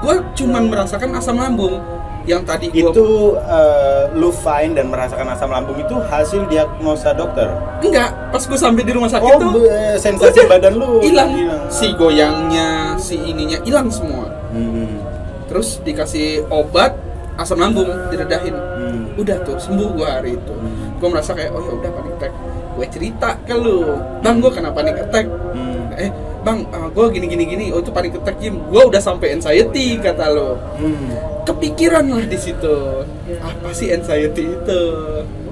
Gue 0.00 0.18
cuman 0.34 0.72
merasakan 0.72 1.12
asam 1.14 1.36
lambung 1.36 1.78
yang 2.22 2.46
tadi 2.46 2.70
gua 2.70 2.94
itu 2.94 3.06
eh, 3.34 4.02
lu 4.14 4.30
fine 4.30 4.78
dan 4.78 4.86
merasakan 4.88 5.26
asam 5.34 5.50
lambung 5.50 5.74
itu 5.78 5.94
hasil 6.06 6.46
diagnosa 6.46 7.12
dokter? 7.12 7.50
Enggak 7.82 8.14
pas 8.30 8.42
gue 8.42 8.58
sampai 8.58 8.82
di 8.86 8.92
rumah 8.94 9.10
sakit 9.10 9.26
oh 9.26 9.38
tuh 9.38 9.50
be- 9.58 9.98
sensasi 9.98 10.46
udah, 10.46 10.50
badan 10.50 10.72
lu 10.78 11.02
hilang. 11.02 11.30
si 11.66 11.90
goyangnya 11.98 12.94
si 12.96 13.18
ininya 13.18 13.58
hilang 13.66 13.90
semua. 13.90 14.30
Hmm, 14.54 15.02
terus 15.50 15.82
dikasih 15.82 16.46
obat 16.48 16.94
asam 17.36 17.58
lambung 17.58 17.90
diredahin. 18.08 18.54
Hmm. 18.54 19.02
udah 19.18 19.36
tuh 19.44 19.58
sembuh 19.60 19.88
gue 19.98 20.08
hari 20.08 20.30
itu. 20.38 20.54
Hmm. 20.54 20.94
gue 21.02 21.08
merasa 21.10 21.34
kayak 21.34 21.50
oh 21.52 21.62
ya 21.62 21.72
udah 21.74 21.90
panic 21.90 22.12
attack 22.22 22.32
gue 22.76 22.86
cerita 22.88 23.36
ke 23.44 23.54
lu. 23.54 23.96
Bang 24.20 24.40
gue 24.40 24.50
kena 24.50 24.72
panic 24.72 24.96
attack. 24.98 25.26
Hmm. 25.52 25.92
eh 25.92 26.08
bang 26.42 26.66
gue 26.66 27.06
gini 27.12 27.26
gini 27.28 27.44
gini. 27.46 27.64
Oh 27.70 27.78
itu 27.78 27.92
panic 27.92 28.16
attack 28.18 28.36
Jim. 28.40 28.58
Gue 28.72 28.82
udah 28.88 28.98
sampai 28.98 29.36
anxiety 29.36 30.00
kata 30.00 30.32
lo 30.32 30.56
Hmm. 30.80 31.12
kepikiran 31.44 32.06
lah 32.08 32.24
di 32.24 32.38
situ. 32.38 33.06
Apa 33.38 33.70
sih 33.70 33.92
anxiety 33.92 34.56
itu? 34.56 34.82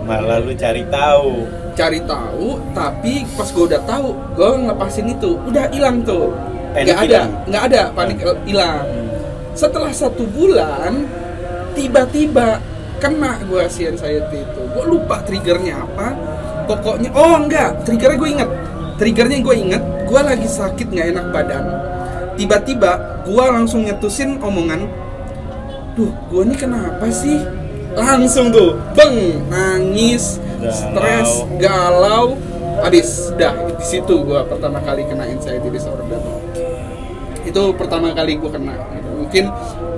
Malah 0.02 0.40
lu 0.42 0.56
cari 0.56 0.82
tahu. 0.88 1.46
Cari 1.76 2.00
tahu 2.02 2.58
tapi 2.74 3.22
pas 3.38 3.46
gue 3.46 3.64
udah 3.68 3.82
tahu 3.84 4.08
gue 4.34 4.48
ngelepasin 4.66 5.06
itu. 5.12 5.38
Udah 5.46 5.70
hilang 5.70 6.02
tuh. 6.02 6.34
Panik 6.70 6.94
nggak 6.94 6.98
ada 7.06 7.20
nggak 7.50 7.62
ada 7.70 7.82
panik 7.94 8.18
hilang. 8.46 8.86
Hmm. 8.86 9.08
setelah 9.50 9.90
satu 9.90 10.22
bulan 10.30 11.04
tiba-tiba 11.74 12.62
kena 13.02 13.38
gue 13.46 13.64
si 13.68 13.86
anxiety 13.86 14.42
itu. 14.42 14.62
Gue 14.74 14.84
lupa 14.86 15.22
triggernya 15.26 15.82
apa 15.82 16.14
pokoknya. 16.70 17.10
Oh 17.18 17.34
enggak. 17.34 17.82
Triggernya 17.82 18.18
gue 18.22 18.30
inget 18.30 18.50
triggernya 19.00 19.40
gue 19.40 19.56
inget 19.56 19.82
gue 20.04 20.20
lagi 20.20 20.44
sakit 20.44 20.92
nggak 20.92 21.06
enak 21.16 21.26
badan. 21.32 21.64
Tiba-tiba 22.36 23.24
gue 23.24 23.44
langsung 23.48 23.88
nyetusin 23.88 24.36
omongan 24.44 24.84
duh 25.96 26.12
gue 26.28 26.42
ini 26.44 26.54
kenapa 26.54 27.08
sih? 27.08 27.40
Langsung 27.96 28.52
tuh 28.52 28.76
beng 28.92 29.40
nangis 29.48 30.36
stres 30.68 31.48
galau. 31.56 32.36
Habis 32.80 33.32
dah 33.40 33.56
di 33.76 33.84
situ 33.84 34.24
gue 34.24 34.40
pertama 34.44 34.84
kali 34.84 35.08
kena 35.08 35.24
anxiety 35.32 35.72
disorder. 35.72 36.20
Itu 37.40 37.72
pertama 37.72 38.12
kali 38.12 38.36
gue 38.36 38.50
kena. 38.52 38.76
Mungkin 39.16 39.48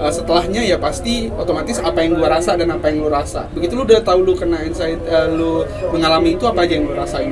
uh, 0.03 0.11
setelahnya 0.11 0.67
ya 0.67 0.77
pasti 0.83 1.31
otomatis 1.31 1.79
apa 1.79 2.03
yang 2.03 2.19
gue 2.19 2.27
rasa 2.27 2.59
dan 2.59 2.75
apa 2.75 2.91
yang 2.91 3.07
lu 3.07 3.11
rasa. 3.11 3.47
Begitu 3.55 3.79
lu 3.79 3.87
udah 3.87 4.03
tahu 4.03 4.27
lu 4.27 4.35
kena 4.35 4.59
anxiety 4.67 4.99
uh, 5.07 5.31
lu 5.31 5.63
mengalami 5.95 6.35
itu 6.35 6.45
apa 6.51 6.67
aja 6.67 6.75
yang 6.75 6.91
lu 6.91 6.95
rasain? 6.99 7.31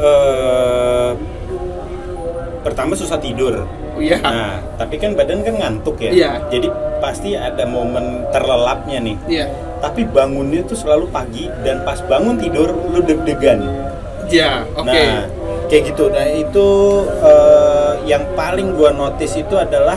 Eh, 0.00 1.10
pertama 2.64 2.96
susah 2.96 3.20
tidur. 3.20 3.68
Oh 3.92 4.00
iya. 4.00 4.16
Nah 4.24 4.64
tapi 4.80 4.96
kan 4.96 5.12
badan 5.12 5.44
kan 5.44 5.54
ngantuk 5.60 6.00
ya. 6.00 6.10
Iya. 6.10 6.32
jadi 6.48 6.68
pasti 7.04 7.36
ada 7.36 7.68
momen 7.68 8.24
terlelapnya 8.32 8.98
nih. 9.04 9.16
Iya. 9.28 9.46
Tapi 9.84 10.08
bangunnya 10.08 10.64
tuh 10.64 10.76
selalu 10.76 11.08
pagi 11.12 11.48
dan 11.64 11.84
pas 11.84 12.00
bangun 12.04 12.40
tidur 12.40 12.72
lu 12.72 13.00
deg-degan. 13.04 13.60
Ya 14.32 14.64
oke. 14.72 14.88
Nah, 14.88 15.28
kayak 15.68 15.82
gitu. 15.92 16.12
Nah, 16.12 16.28
itu 16.28 16.68
eh, 17.24 17.92
yang 18.08 18.24
paling 18.36 18.76
gua 18.76 18.92
notice 18.92 19.40
itu 19.40 19.56
adalah 19.56 19.96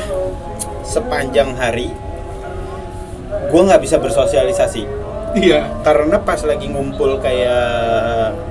sepanjang 0.93 1.57
hari 1.57 1.89
gua 3.49 3.61
nggak 3.65 3.81
bisa 3.81 3.97
bersosialisasi. 3.97 4.83
Iya. 5.33 5.65
Karena 5.81 6.21
pas 6.21 6.37
lagi 6.41 6.69
ngumpul 6.69 7.17
kayak 7.17 7.73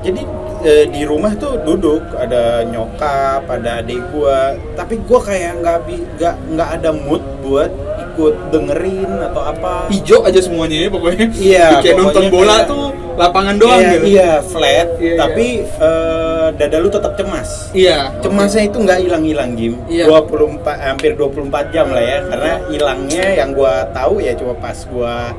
jadi 0.02 0.22
eh, 0.62 0.86
di 0.90 1.02
rumah 1.02 1.34
tuh 1.34 1.58
duduk 1.58 2.02
ada 2.14 2.66
nyokap, 2.66 3.46
ada 3.46 3.78
adik 3.78 4.02
gua, 4.10 4.54
tapi 4.74 4.98
gua 5.06 5.22
kayak 5.22 5.62
nggak 5.62 5.76
nggak 6.18 6.34
nggak 6.54 6.68
ada 6.78 6.90
mood 6.90 7.22
buat 7.42 7.70
ikut 8.02 8.34
dengerin 8.50 9.10
atau 9.30 9.42
apa. 9.42 9.88
hijau 9.88 10.22
aja 10.22 10.38
semuanya 10.38 10.86
ya 10.86 10.88
pokoknya. 10.90 11.26
Iya, 11.32 11.66
kayak 11.82 11.96
nonton 11.96 12.22
pokoknya 12.26 12.34
bola 12.34 12.54
kayak- 12.58 12.68
tuh 12.68 12.84
lapangan 13.12 13.56
doang 13.60 13.80
iya, 13.80 13.92
gitu. 13.92 14.04
iya 14.08 14.30
flat, 14.40 14.88
Iya, 14.98 15.14
tapi 15.20 15.46
eh, 15.62 16.41
dada 16.56 16.76
lu 16.78 16.88
tetap 16.88 17.16
cemas. 17.16 17.72
iya 17.72 18.12
Cemasnya 18.20 18.68
itu 18.68 18.76
nggak 18.80 18.98
hilang-hilang 19.08 19.50
Jim. 19.56 19.74
Iya. 19.88 20.04
24 20.08 20.62
hampir 20.78 21.16
24 21.16 21.74
jam 21.74 21.86
lah 21.90 22.04
ya 22.04 22.18
karena 22.28 22.52
hilangnya 22.68 23.26
yang 23.38 23.50
gua 23.52 23.88
tahu 23.90 24.20
ya 24.20 24.32
cuma 24.36 24.54
pas 24.56 24.78
gua 24.86 25.32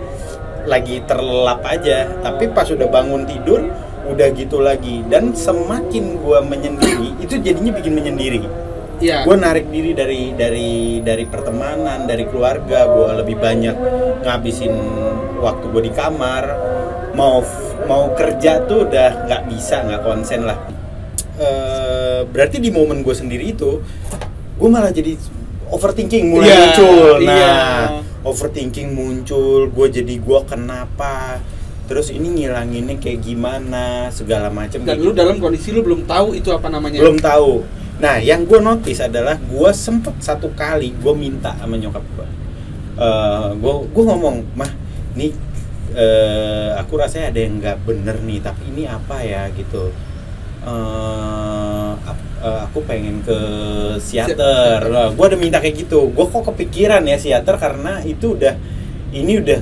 lagi 0.63 1.03
terlelap 1.05 1.61
aja. 1.63 2.07
Tapi 2.23 2.49
pas 2.51 2.67
udah 2.67 2.87
bangun 2.87 3.23
tidur 3.27 3.61
udah 4.03 4.27
gitu 4.35 4.59
lagi 4.59 4.99
dan 5.07 5.31
semakin 5.31 6.19
gua 6.19 6.43
menyendiri 6.43 7.15
itu 7.23 7.39
jadinya 7.39 7.71
bikin 7.71 7.93
menyendiri. 7.95 8.41
iya 8.99 9.23
Gue 9.27 9.35
narik 9.35 9.67
diri 9.67 9.91
dari 9.91 10.31
dari 10.31 10.99
dari 11.03 11.25
pertemanan, 11.27 12.07
dari 12.07 12.23
keluarga. 12.27 12.87
Gue 12.87 13.09
lebih 13.19 13.35
banyak 13.35 13.75
ngabisin 14.23 14.71
waktu 15.43 15.65
gue 15.71 15.81
di 15.87 15.91
kamar. 15.91 16.45
Mau 17.15 17.43
mau 17.83 18.15
kerja 18.15 18.63
tuh 18.63 18.87
udah 18.87 19.27
nggak 19.27 19.43
bisa, 19.51 19.83
nggak 19.83 20.01
konsen 20.07 20.47
lah. 20.47 20.55
Eh, 21.43 22.21
berarti 22.31 22.57
di 22.63 22.71
momen 22.71 23.03
gue 23.03 23.11
sendiri 23.11 23.51
itu, 23.51 23.83
gue 24.55 24.69
malah 24.71 24.95
jadi 24.95 25.19
overthinking 25.67 26.31
mulai 26.31 26.47
Iya, 26.47 26.57
muncul. 26.59 26.95
Nah, 27.19 27.35
iya. 27.35 27.53
overthinking 28.23 28.89
muncul. 28.95 29.67
Gue 29.67 29.87
jadi 29.91 30.15
gue 30.15 30.39
kenapa? 30.47 31.43
Terus 31.83 32.15
ini 32.15 32.31
ngilanginnya 32.31 32.95
kayak 32.95 33.19
gimana? 33.21 34.07
Segala 34.07 34.47
macam. 34.47 34.87
dan 34.87 34.97
lu 35.03 35.11
dalam 35.11 35.35
kondisi 35.37 35.75
lu 35.75 35.83
belum 35.83 36.07
tahu 36.07 36.31
itu 36.39 36.47
apa 36.49 36.71
namanya 36.71 37.03
belum 37.03 37.19
tahu 37.19 37.83
nah 37.93 38.17
yang 38.17 38.43
gue 38.49 38.57
notice 38.57 39.05
adalah 39.05 39.37
gue 39.37 39.69
sempet 39.71 40.17
satu 40.17 40.49
kali 40.57 40.91
gue 40.97 41.13
minta 41.13 41.53
sama 41.55 41.77
nyokap 41.77 42.01
gue 42.01 42.27
gue 43.61 43.73
gue 43.93 44.03
ngomong 44.03 44.43
mah 44.57 44.71
nih 45.13 45.29
eh, 45.93 46.69
aku 46.73 46.97
rasanya 46.97 47.29
ada 47.29 47.39
yang 47.39 47.61
nggak 47.61 47.77
bener 47.85 48.17
nih 48.25 48.41
tapi 48.41 48.63
ini 48.73 48.89
apa 48.89 49.21
ya 49.21 49.45
gitu 49.53 49.93
Eh, 50.63 51.91
eh, 52.43 52.59
aku 52.63 52.79
pengen 52.87 53.19
ke 53.19 53.39
psikiater 53.99 54.79
gue 55.11 55.25
udah 55.27 55.39
minta 55.39 55.59
kayak 55.59 55.87
gitu. 55.87 56.07
Gue 56.11 56.25
kok 56.31 56.47
kepikiran 56.55 57.03
ya 57.03 57.19
psikiater 57.19 57.55
karena 57.59 57.99
itu 58.03 58.39
udah 58.39 58.55
ini 59.13 59.43
udah 59.43 59.59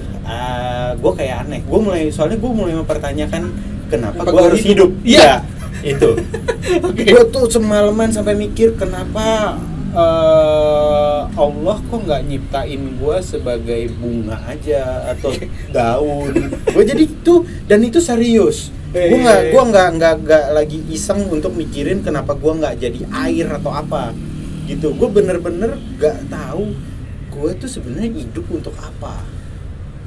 gue 0.96 1.12
kayak 1.18 1.48
aneh. 1.48 1.62
Gue 1.66 1.80
mulai 1.82 2.14
soalnya 2.14 2.38
gue 2.38 2.52
mulai 2.54 2.78
mempertanyakan 2.78 3.50
kenapa 3.90 4.22
Apa 4.22 4.30
gue 4.32 4.40
gua 4.40 4.48
harus 4.48 4.64
hidup? 4.64 4.90
Iya. 5.02 5.20
Ya, 5.20 5.34
itu. 5.82 6.10
Oke. 6.88 7.04
gue 7.04 7.24
tuh 7.34 7.50
semalaman 7.50 8.14
sampai 8.14 8.38
mikir 8.38 8.78
kenapa 8.78 9.58
eh, 9.92 11.22
Allah 11.28 11.78
kok 11.82 12.00
nggak 12.06 12.22
nyiptain 12.30 12.82
gue 13.02 13.18
sebagai 13.26 13.90
bunga 13.98 14.38
aja 14.46 15.12
atau 15.18 15.34
daun. 15.76 16.34
Gue 16.74 16.84
jadi 16.88 17.04
itu 17.04 17.44
dan 17.68 17.84
itu 17.84 18.00
serius 18.00 18.72
gue 18.92 19.00
Eh. 19.00 19.24
nggak 19.24 19.42
gue 19.56 19.64
nggak 19.72 19.88
nggak 19.98 20.14
nggak 20.28 20.46
lagi 20.52 20.80
iseng 20.92 21.24
untuk 21.32 21.56
mikirin 21.56 22.04
kenapa 22.04 22.36
gue 22.36 22.52
nggak 22.52 22.76
jadi 22.76 23.02
air 23.24 23.48
atau 23.56 23.72
apa 23.72 24.12
gitu 24.68 24.92
gue 24.92 25.10
bener-bener 25.10 25.80
nggak 25.96 26.28
tahu 26.28 26.76
gue 27.32 27.50
tuh 27.56 27.70
sebenarnya 27.72 28.12
hidup 28.20 28.46
untuk 28.52 28.76
apa 28.76 29.24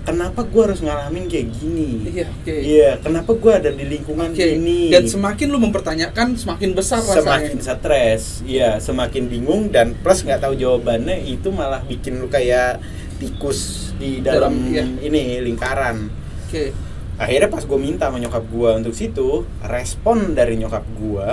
kenapa 0.04 0.44
gue 0.44 0.62
harus 0.68 0.84
ngalamin 0.84 1.24
kayak 1.26 1.48
gini 1.56 2.12
iya 2.12 2.28
oke 2.28 2.52
Iya, 2.54 2.90
kenapa 3.00 3.32
gue 3.32 3.52
ada 3.56 3.70
di 3.72 3.84
lingkungan 3.88 4.36
Oke, 4.36 4.60
ini? 4.60 4.92
dan 4.92 5.08
semakin 5.08 5.46
lu 5.48 5.58
mempertanyakan 5.64 6.36
semakin 6.36 6.70
besar 6.76 7.00
semakin 7.00 7.56
rasanya 7.56 7.80
stres, 7.80 8.44
iya, 8.44 8.76
semakin 8.76 9.32
bingung 9.32 9.72
dan 9.72 9.96
plus 9.96 10.20
nggak 10.20 10.44
tahu 10.44 10.60
jawabannya 10.60 11.24
itu 11.24 11.48
malah 11.48 11.80
bikin 11.88 12.20
lu 12.20 12.28
kayak 12.28 12.84
tikus 13.16 13.90
di 13.96 14.20
dalam, 14.20 14.52
Dalam, 14.52 14.76
iya. 14.76 14.84
ini 15.08 15.40
lingkaran 15.40 16.12
Oke. 16.44 16.76
Akhirnya 17.14 17.46
pas 17.46 17.62
gue 17.62 17.78
minta 17.78 18.10
sama 18.10 18.18
nyokap 18.18 18.44
gue 18.50 18.70
untuk 18.74 18.94
situ 18.94 19.46
respon 19.62 20.34
dari 20.34 20.58
nyokap 20.58 20.82
gue 20.98 21.30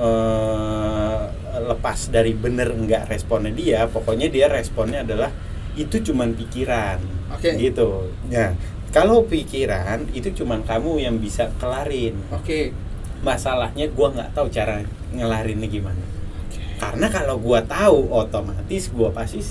eh, 0.00 1.20
lepas 1.60 1.98
dari 2.08 2.32
bener 2.32 2.72
enggak 2.72 3.08
responnya 3.08 3.52
dia 3.52 3.84
pokoknya 3.84 4.32
dia 4.32 4.46
responnya 4.48 5.04
adalah 5.04 5.28
itu 5.78 5.96
cuman 6.02 6.34
pikiran. 6.34 6.98
Oke. 7.30 7.54
gitu. 7.54 8.10
Nah 8.26 8.54
kalau 8.90 9.22
pikiran 9.22 10.10
itu 10.10 10.34
cuman 10.42 10.66
kamu 10.66 10.98
yang 10.98 11.16
bisa 11.22 11.50
kelarin. 11.62 12.18
Oke. 12.34 12.74
masalahnya 13.20 13.84
gua 13.92 14.08
nggak 14.16 14.32
tahu 14.32 14.48
cara 14.48 14.80
ngelarinnya 15.12 15.68
gimana. 15.68 16.00
Karena 16.80 17.04
kalau 17.12 17.36
gua 17.36 17.60
tahu 17.60 18.08
otomatis 18.08 18.88
gua 18.88 19.12
pasti 19.12 19.44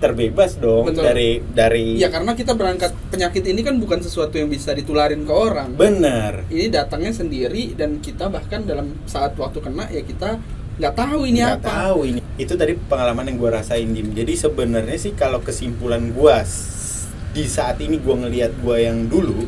terbebas 0.00 0.56
dong 0.56 0.88
Betul. 0.88 1.04
dari 1.04 1.30
dari 1.46 1.86
Ya 1.94 2.08
karena 2.08 2.32
kita 2.32 2.56
berangkat 2.56 2.90
penyakit 3.08 3.44
ini 3.44 3.60
kan 3.60 3.76
bukan 3.76 4.00
sesuatu 4.00 4.34
yang 4.34 4.48
bisa 4.48 4.72
ditularin 4.72 5.22
ke 5.22 5.30
orang. 5.30 5.76
bener 5.76 6.48
Ini 6.48 6.66
datangnya 6.68 7.12
sendiri 7.12 7.72
dan 7.72 8.00
kita 8.00 8.26
bahkan 8.26 8.64
dalam 8.64 8.96
saat 9.04 9.36
waktu 9.36 9.60
kena 9.60 9.86
ya 9.86 10.00
kita 10.00 10.40
nggak 10.80 10.94
tahu 10.96 11.20
ini 11.22 11.38
nggak 11.38 11.60
apa. 11.60 11.68
tahu 11.86 12.00
ini 12.06 12.20
itu 12.34 12.56
tadi 12.56 12.72
pengalaman 12.72 13.28
yang 13.28 13.36
gua 13.36 13.60
rasain 13.60 13.84
Dim 13.86 14.10
jadi 14.10 14.32
sebenarnya 14.34 14.96
sih 14.96 15.12
kalau 15.12 15.38
kesimpulan 15.38 16.08
gua 16.10 16.40
s- 16.40 17.04
di 17.30 17.44
saat 17.44 17.76
ini 17.78 18.00
gua 18.00 18.16
ngelihat 18.18 18.56
gua 18.58 18.80
yang 18.80 19.04
dulu 19.04 19.44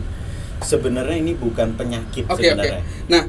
sebenarnya 0.61 1.17
ini 1.17 1.33
bukan 1.33 1.73
penyakit 1.73 2.29
Oke 2.29 2.37
oke. 2.37 2.45
sebenarnya 2.45 2.85
Nah, 3.09 3.23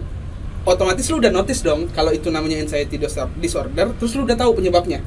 otomatis 0.64 1.08
lu 1.08 1.18
udah 1.18 1.32
notice 1.32 1.64
dong 1.64 1.88
kalau 1.90 2.12
itu 2.12 2.28
namanya 2.28 2.60
anxiety 2.60 2.96
dis- 2.96 3.16
disorder, 3.38 3.96
terus 3.96 4.12
lu 4.14 4.24
udah 4.24 4.36
tahu 4.36 4.52
penyebabnya 4.54 5.00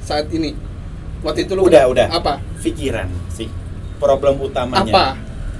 saat 0.00 0.26
ini. 0.28 0.73
Waktu 1.24 1.48
itu 1.48 1.52
lu 1.56 1.64
Udah, 1.66 1.88
udah. 1.88 2.06
Apa? 2.12 2.38
pikiran 2.60 3.08
sih 3.32 3.48
problem 3.96 4.40
utamanya 4.40 4.88
Apa? 4.88 5.06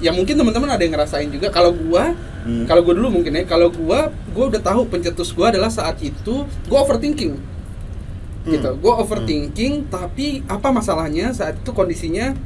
Ya 0.01 0.13
mungkin 0.13 0.37
teman-teman 0.37 0.69
ada 0.69 0.83
yang 0.85 0.93
ngerasain 0.93 1.33
juga. 1.33 1.49
Kalau 1.49 1.73
gua, 1.73 2.13
Hmm. 2.45 2.69
kalau 2.69 2.85
gua 2.85 2.93
dulu 2.93 3.09
mungkin 3.21 3.33
ya, 3.33 3.49
kalau 3.49 3.73
gua, 3.73 4.13
gua 4.37 4.53
udah 4.53 4.61
tahu 4.61 4.85
pencetus 4.93 5.33
gua 5.33 5.49
adalah 5.49 5.73
saat 5.73 5.97
itu 6.05 6.45
gua 6.69 6.85
overthinking. 6.85 7.41
Hmm. 8.45 8.53
Gitu. 8.53 8.69
Gua 8.85 9.01
overthinking, 9.01 9.89
tapi 9.89 10.45
apa 10.45 10.69
masalahnya 10.69 11.33
saat 11.33 11.57
itu 11.57 11.73
kondisinya 11.73 12.37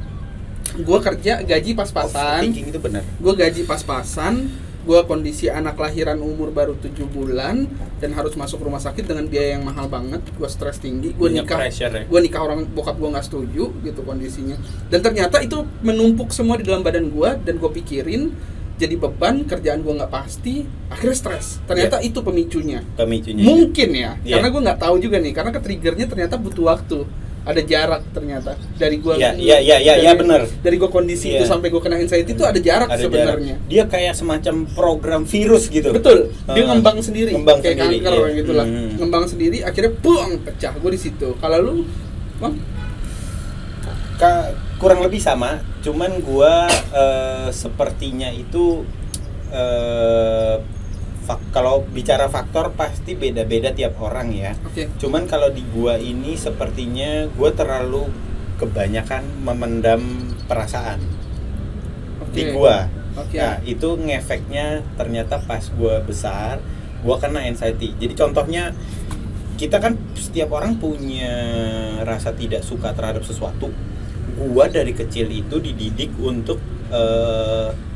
gua 0.87 1.03
kerja 1.03 1.43
gaji 1.43 1.75
pas-pasan. 1.75 2.47
Overthinking 2.47 2.71
itu 2.71 2.79
benar 2.79 3.03
gue 3.03 3.33
gaji 3.35 3.61
pas-pasan 3.67 4.47
gue 4.89 5.05
kondisi 5.05 5.45
anak 5.53 5.77
lahiran 5.77 6.17
umur 6.17 6.49
baru 6.49 6.73
7 6.73 7.05
bulan 7.13 7.69
dan 8.01 8.09
harus 8.17 8.33
masuk 8.33 8.65
rumah 8.65 8.81
sakit 8.81 9.05
dengan 9.05 9.29
biaya 9.29 9.53
yang 9.53 9.61
mahal 9.61 9.85
banget 9.85 10.17
gue 10.33 10.49
stres 10.49 10.81
tinggi 10.81 11.13
gue 11.13 11.29
nikah 11.29 11.61
ya. 11.69 12.09
gue 12.09 12.19
nikah 12.25 12.41
orang 12.41 12.65
bokap 12.73 12.97
gue 12.97 13.05
nggak 13.05 13.21
setuju 13.29 13.69
gitu 13.85 14.01
kondisinya. 14.01 14.57
Dan 14.89 15.05
ternyata 15.05 15.45
itu 15.45 15.61
menumpuk 15.85 16.33
semua 16.33 16.57
di 16.57 16.65
dalam 16.65 16.81
badan 16.81 17.05
gue 17.13 17.29
dan 17.45 17.61
gue 17.61 17.69
pikirin 17.69 18.33
jadi 18.81 18.97
beban 18.97 19.45
kerjaan 19.45 19.85
gue 19.85 19.93
nggak 19.93 20.09
pasti 20.09 20.65
akhirnya 20.89 21.17
stres. 21.21 21.61
Ternyata 21.69 22.01
itu 22.01 22.25
pemicunya. 22.25 22.81
Pemicunya 22.97 23.45
mungkin 23.45 23.89
ya 23.93 24.17
Iya. 24.25 24.41
karena 24.41 24.47
gue 24.49 24.61
nggak 24.73 24.79
tahu 24.81 24.95
juga 24.97 25.21
nih 25.21 25.33
karena 25.37 25.51
ke 25.53 25.61
triggernya 25.61 26.05
ternyata 26.09 26.33
butuh 26.41 26.65
waktu 26.65 27.05
ada 27.39 27.61
jarak 27.61 28.03
ternyata. 28.11 28.53
Dari 28.75 28.99
gue 28.99 29.13
Iya, 29.15 29.31
iya, 29.33 29.57
iya, 29.57 29.77
iya, 29.79 29.93
iya, 29.97 30.11
bener. 30.13 30.45
dari 30.59 30.75
gue 30.75 30.87
kondisi 30.87 31.31
Iya. 31.31 31.41
itu 31.41 31.45
sampai 31.47 31.67
gue 31.67 31.79
kena 31.79 31.95
anxiety 31.97 32.31
itu 32.31 32.43
ada 32.43 32.59
jarak 32.59 32.91
sebenarnya. 32.91 33.55
Dia 33.65 33.87
kayak 33.87 34.13
semacam 34.13 34.67
program 34.69 35.23
virus 35.23 35.67
gitu. 35.67 35.89
Betul. 35.89 36.29
Dia 36.47 36.63
Ah, 36.63 36.75
ngembang 36.75 36.99
sendiri. 36.99 37.31
Ngembang 37.33 37.59
kayak 37.63 37.79
sendiri, 37.79 37.97
kanker 37.99 38.13
iya. 38.27 38.37
gitu 38.37 38.51
lah. 38.53 38.65
Hmm. 38.67 38.89
ngembang 38.97 39.25
sendiri 39.25 39.57
akhirnya 39.61 39.91
puang 39.95 40.31
pecah. 40.41 40.73
Gue 40.77 40.91
di 40.93 41.01
situ. 41.01 41.33
Kalau 41.37 41.57
lu 41.59 41.73
bang? 42.37 42.53
Ka- 44.19 44.51
kurang 44.77 44.99
lebih 44.99 45.19
sama. 45.19 45.59
Cuman 45.79 46.19
gua 46.19 46.67
eh, 46.91 47.47
sepertinya 47.51 48.27
itu 48.29 48.83
eh, 49.49 50.55
fak- 51.29 51.53
kalau 51.53 51.85
bicara 51.93 52.25
faktor 52.25 52.73
pasti 52.73 53.13
beda-beda 53.13 53.69
tiap 53.69 54.01
orang 54.01 54.33
ya. 54.33 54.57
Oke. 54.65 54.89
Cuman 54.97 55.29
kalau 55.29 55.53
di 55.53 55.61
gua 55.69 56.01
ini 56.01 56.33
sepertinya 56.33 57.29
gua 57.37 57.53
terlalu 57.53 58.09
kebanyakan 58.57 59.45
memendam 59.45 60.33
perasaan 60.49 60.97
oke. 62.25 62.33
di 62.33 62.49
gua. 62.49 62.89
Oke. 63.13 63.37
Nah, 63.37 63.61
itu 63.61 63.93
ngefeknya 63.93 64.81
ternyata 64.97 65.37
pas 65.45 65.61
gua 65.77 66.01
besar, 66.01 66.57
gua 67.05 67.21
kena 67.21 67.45
anxiety. 67.45 67.93
Jadi 68.01 68.17
contohnya 68.17 68.73
kita 69.61 69.77
kan 69.77 70.01
setiap 70.17 70.49
orang 70.55 70.81
punya 70.81 71.35
rasa 72.01 72.33
tidak 72.33 72.65
suka 72.65 72.89
terhadap 72.97 73.21
sesuatu. 73.21 73.69
Gua 74.33 74.65
dari 74.65 74.97
kecil 74.97 75.29
itu 75.29 75.61
dididik 75.61 76.09
untuk 76.17 76.57
eh 76.89 77.88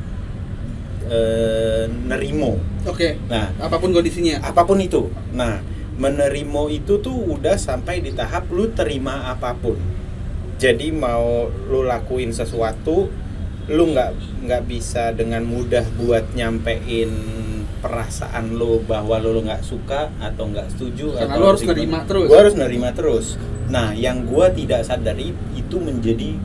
eh, 1.10 1.84
nerimo. 1.88 2.60
oke 2.88 3.10
Nah, 3.28 3.52
apa 3.60 3.76
pun 3.80 3.92
kondisinya 3.92 4.44
apa 4.44 4.64
pun 4.64 4.80
itu. 4.80 5.10
Nah, 5.36 5.60
menerimo 5.98 6.68
itu 6.70 7.00
tuh 7.00 7.14
udah 7.14 7.56
sampai 7.56 8.02
di 8.02 8.12
tahap 8.14 8.50
lu 8.50 8.72
terima 8.74 9.30
apa 9.30 9.54
pun. 9.54 9.78
Jadi 10.58 10.94
mau 10.96 11.50
lu 11.50 11.84
lakuin 11.84 12.32
sesuatu, 12.32 13.12
lu 13.68 13.84
nggak 13.92 14.12
nggak 14.48 14.64
bisa 14.68 15.12
dengan 15.12 15.44
mudah 15.44 15.84
buat 16.00 16.32
nyampein 16.34 17.12
perasaan 17.84 18.56
lu 18.56 18.80
bahwa 18.88 19.20
lu 19.20 19.44
nggak 19.44 19.60
suka 19.60 20.08
atau 20.24 20.48
nggak 20.48 20.72
setuju 20.72 21.20
Karena 21.20 21.36
atau 21.36 21.40
lu 21.40 21.46
harus 21.52 21.64
nerima 21.68 22.00
terus. 22.08 22.28
Gua 22.32 22.40
harus 22.40 22.56
nerima 22.56 22.90
terus. 22.96 23.26
Nah, 23.68 23.92
yang 23.92 24.24
gua 24.24 24.48
tidak 24.52 24.88
sadari 24.88 25.36
itu 25.56 25.76
menjadi 25.80 26.40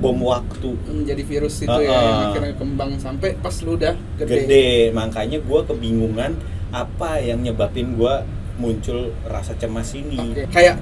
bom 0.00 0.16
waktu. 0.24 0.72
Menjadi 0.88 1.22
virus 1.22 1.60
itu 1.60 1.78
ya 1.84 1.92
Ah, 1.92 2.02
yang 2.02 2.20
akhirnya 2.32 2.54
kembang 2.56 2.90
sampai 2.96 3.36
pas 3.38 3.54
lu 3.60 3.76
udah 3.76 3.94
gede, 4.16 4.48
gede 4.48 4.68
makanya 4.96 5.38
gua 5.44 5.60
kebingungan 5.68 6.40
apa 6.72 7.20
yang 7.20 7.44
nyebabin 7.44 7.94
gua 7.94 8.24
muncul 8.56 9.12
rasa 9.28 9.52
cemas 9.60 9.92
ini. 9.92 10.16
Oke. 10.16 10.44
kayak 10.52 10.80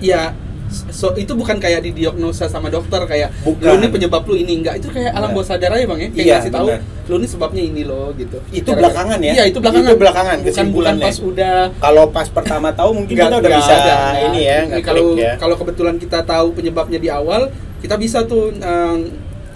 ya 0.00 0.32
so 0.70 1.12
itu 1.14 1.34
bukan 1.34 1.58
kayak 1.58 1.82
didiagnosa 1.82 2.46
sama 2.46 2.70
dokter 2.70 3.02
kayak 3.04 3.34
Bukan. 3.42 3.60
lu 3.60 3.72
ini 3.76 3.88
penyebab 3.88 4.22
lu 4.24 4.34
ini. 4.34 4.52
Enggak 4.58 4.78
itu 4.78 4.88
kayak 4.88 5.10
alam 5.10 5.28
Enggak. 5.28 5.34
bawah 5.36 5.46
sadar 5.46 5.70
aja 5.74 5.84
bang 5.84 5.98
ya. 5.98 6.08
Kayak 6.08 6.22
Iya, 6.22 6.34
ngasih 6.38 6.52
tahu 6.52 6.66
lu 7.10 7.14
ini 7.16 7.26
sebabnya 7.26 7.62
ini 7.64 7.82
loh 7.82 8.06
gitu. 8.14 8.38
Itu 8.48 8.70
Gara-gara- 8.70 8.78
belakangan 8.80 9.18
ya? 9.20 9.32
iya 9.32 9.44
itu 9.44 9.58
belakangan. 9.58 9.90
Itu 9.90 9.98
belakangan, 9.98 10.36
bukan 10.40 10.66
bukan 10.70 10.94
pas 10.96 11.16
udah 11.20 11.56
kalau 11.76 12.04
pas 12.08 12.28
pertama 12.28 12.68
tahu 12.70 12.90
mungkin 12.94 13.14
kita 13.14 13.36
udah 13.36 13.50
bisa 13.52 13.72
ada, 13.74 13.96
ini 14.24 14.40
ya 14.42 14.58
kalau 14.80 15.04
ya. 15.14 15.34
kalau 15.36 15.54
kebetulan 15.54 15.96
kita 15.96 16.22
tahu 16.22 16.54
penyebabnya 16.54 16.98
di 16.98 17.10
awal 17.10 17.50
kita 17.80 17.96
bisa 17.96 18.22
tuh 18.22 18.52
eh, 18.52 18.96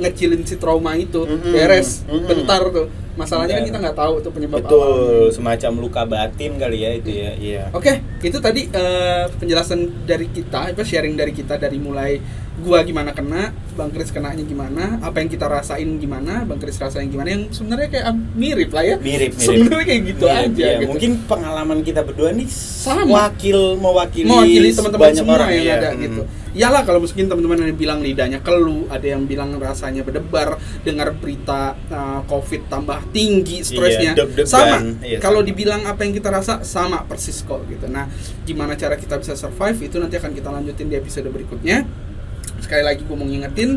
ngecilin 0.01 0.43
si 0.43 0.57
trauma 0.57 0.95
itu 0.95 1.23
Mm-mm. 1.23 1.53
beres 1.55 2.03
Mm-mm. 2.07 2.27
bentar 2.27 2.63
tuh 2.71 2.87
masalahnya 3.15 3.55
kan 3.55 3.63
Bentar. 3.63 3.71
kita 3.71 3.79
nggak 3.79 3.99
tahu 3.99 4.15
tuh 4.27 4.33
penyebab 4.35 4.59
betul 4.59 4.83
awalnya. 4.83 5.31
semacam 5.31 5.73
luka 5.79 6.03
batin 6.03 6.53
kali 6.59 6.79
ya 6.83 6.91
itu 6.99 7.11
ya 7.15 7.31
iya 7.39 7.63
Oke, 7.71 8.03
itu 8.21 8.39
tadi 8.43 8.67
eh, 8.67 9.25
penjelasan 9.39 10.03
dari 10.03 10.27
kita, 10.35 10.75
apa 10.75 10.83
sharing 10.83 11.15
dari 11.15 11.31
kita 11.31 11.55
dari 11.55 11.79
mulai 11.79 12.19
gua 12.63 12.87
gimana 12.87 13.11
kena, 13.11 13.51
Bang 13.75 13.91
Kris 13.91 14.15
kenanya 14.15 14.47
gimana, 14.47 15.03
apa 15.03 15.19
yang 15.19 15.27
kita 15.27 15.51
rasain 15.51 15.99
gimana, 15.99 16.47
Bang 16.47 16.63
Kris 16.63 16.79
rasain 16.79 17.11
gimana, 17.11 17.35
yang 17.35 17.51
sebenarnya 17.51 17.89
kayak 17.91 18.07
ah, 18.07 18.15
mirip 18.15 18.71
lah 18.71 18.85
ya. 18.87 18.97
mirip 19.03 19.35
mirip 19.35 19.43
Sebenarnya 19.43 19.85
kayak 19.91 20.03
gitu 20.07 20.25
Mirip, 20.31 20.39
aja. 20.39 20.63
iya. 20.63 20.73
gitu. 20.79 20.89
mungkin 20.95 21.11
pengalaman 21.27 21.79
kita 21.83 22.01
berdua 22.07 22.31
nih 22.31 22.47
Sama. 22.47 23.11
wakil 23.11 23.75
mewakili 23.75 24.31
mewakili 24.31 24.69
teman-teman 24.71 25.03
banyak 25.11 25.19
semua 25.19 25.35
orang 25.43 25.51
yang 25.51 25.67
iya. 25.67 25.77
ada 25.83 25.89
Hmm. 25.95 26.03
gitu. 26.07 26.23
Iyalah 26.55 26.87
kalau 26.87 27.03
mungkin 27.03 27.27
teman-teman 27.27 27.67
yang 27.67 27.75
bilang 27.75 27.99
lidahnya 27.99 28.39
keluh, 28.39 28.87
ada 28.87 29.03
yang 29.03 29.27
bilang 29.27 29.59
rasanya 29.59 30.07
berdebar, 30.07 30.55
dengar 30.87 31.11
berita 31.19 31.75
uh, 31.91 32.23
COVID 32.31 32.71
tambah 32.71 33.03
tinggi 33.11 33.67
stresnya. 33.67 34.15
Iya, 34.15 34.47
sama. 34.47 34.79
Iya, 35.03 35.19
kalau 35.19 35.43
dibilang 35.43 35.83
apa 35.83 36.07
yang 36.07 36.15
kita 36.15 36.31
rasa 36.31 36.63
sama 36.63 37.03
persis 37.11 37.43
kok 37.43 37.67
gitu. 37.67 37.91
Nah, 37.91 38.07
gimana 38.47 38.79
cara 38.79 38.95
kita 38.95 39.19
bisa 39.19 39.35
survive 39.35 39.83
itu 39.83 39.99
nanti 39.99 40.15
akan 40.15 40.31
kita 40.31 40.55
lanjutin 40.55 40.87
di 40.87 40.95
episode 40.95 41.27
berikutnya. 41.27 41.83
Sekali 42.75 42.91
lagi 42.91 43.07
gue 43.07 43.15
mau 43.15 43.23
ngingetin, 43.25 43.71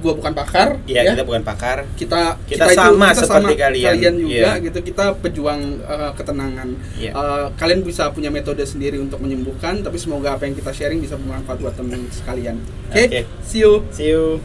gue 0.00 0.12
bukan 0.12 0.32
pakar, 0.34 0.82
Iya, 0.82 1.06
ya. 1.06 1.10
kita 1.14 1.22
bukan 1.22 1.42
pakar 1.44 1.86
kita 1.94 2.34
Kita 2.42 2.66
sama 2.72 3.14
seperti 3.14 3.54
kalian. 3.54 3.94
juga 4.16 4.26
Iya. 4.26 4.52
gitu 4.58 4.78
kita 4.82 5.14
pejuang 5.14 5.60
uh, 5.84 6.10
ketenangan 6.18 6.66
Iya. 6.98 7.12
Uh, 7.12 7.46
kalian 7.54 7.86
bisa 7.86 8.10
punya 8.10 8.26
metode 8.26 8.64
sendiri 8.64 8.98
untuk 8.98 9.22
menyembuhkan 9.22 9.86
tapi 9.86 9.94
semoga 9.96 10.34
apa 10.34 10.50
yang 10.50 10.56
kita 10.56 10.72
sharing 10.72 10.98
bisa 10.98 11.14
bermanfaat 11.14 11.60
buat 11.60 11.76
teman 11.76 12.10
sekalian 12.10 12.58
oke 12.90 12.96
Oke. 12.98 13.22
see 13.40 13.60
you 13.60 13.86
see 13.92 14.10
you 14.10 14.42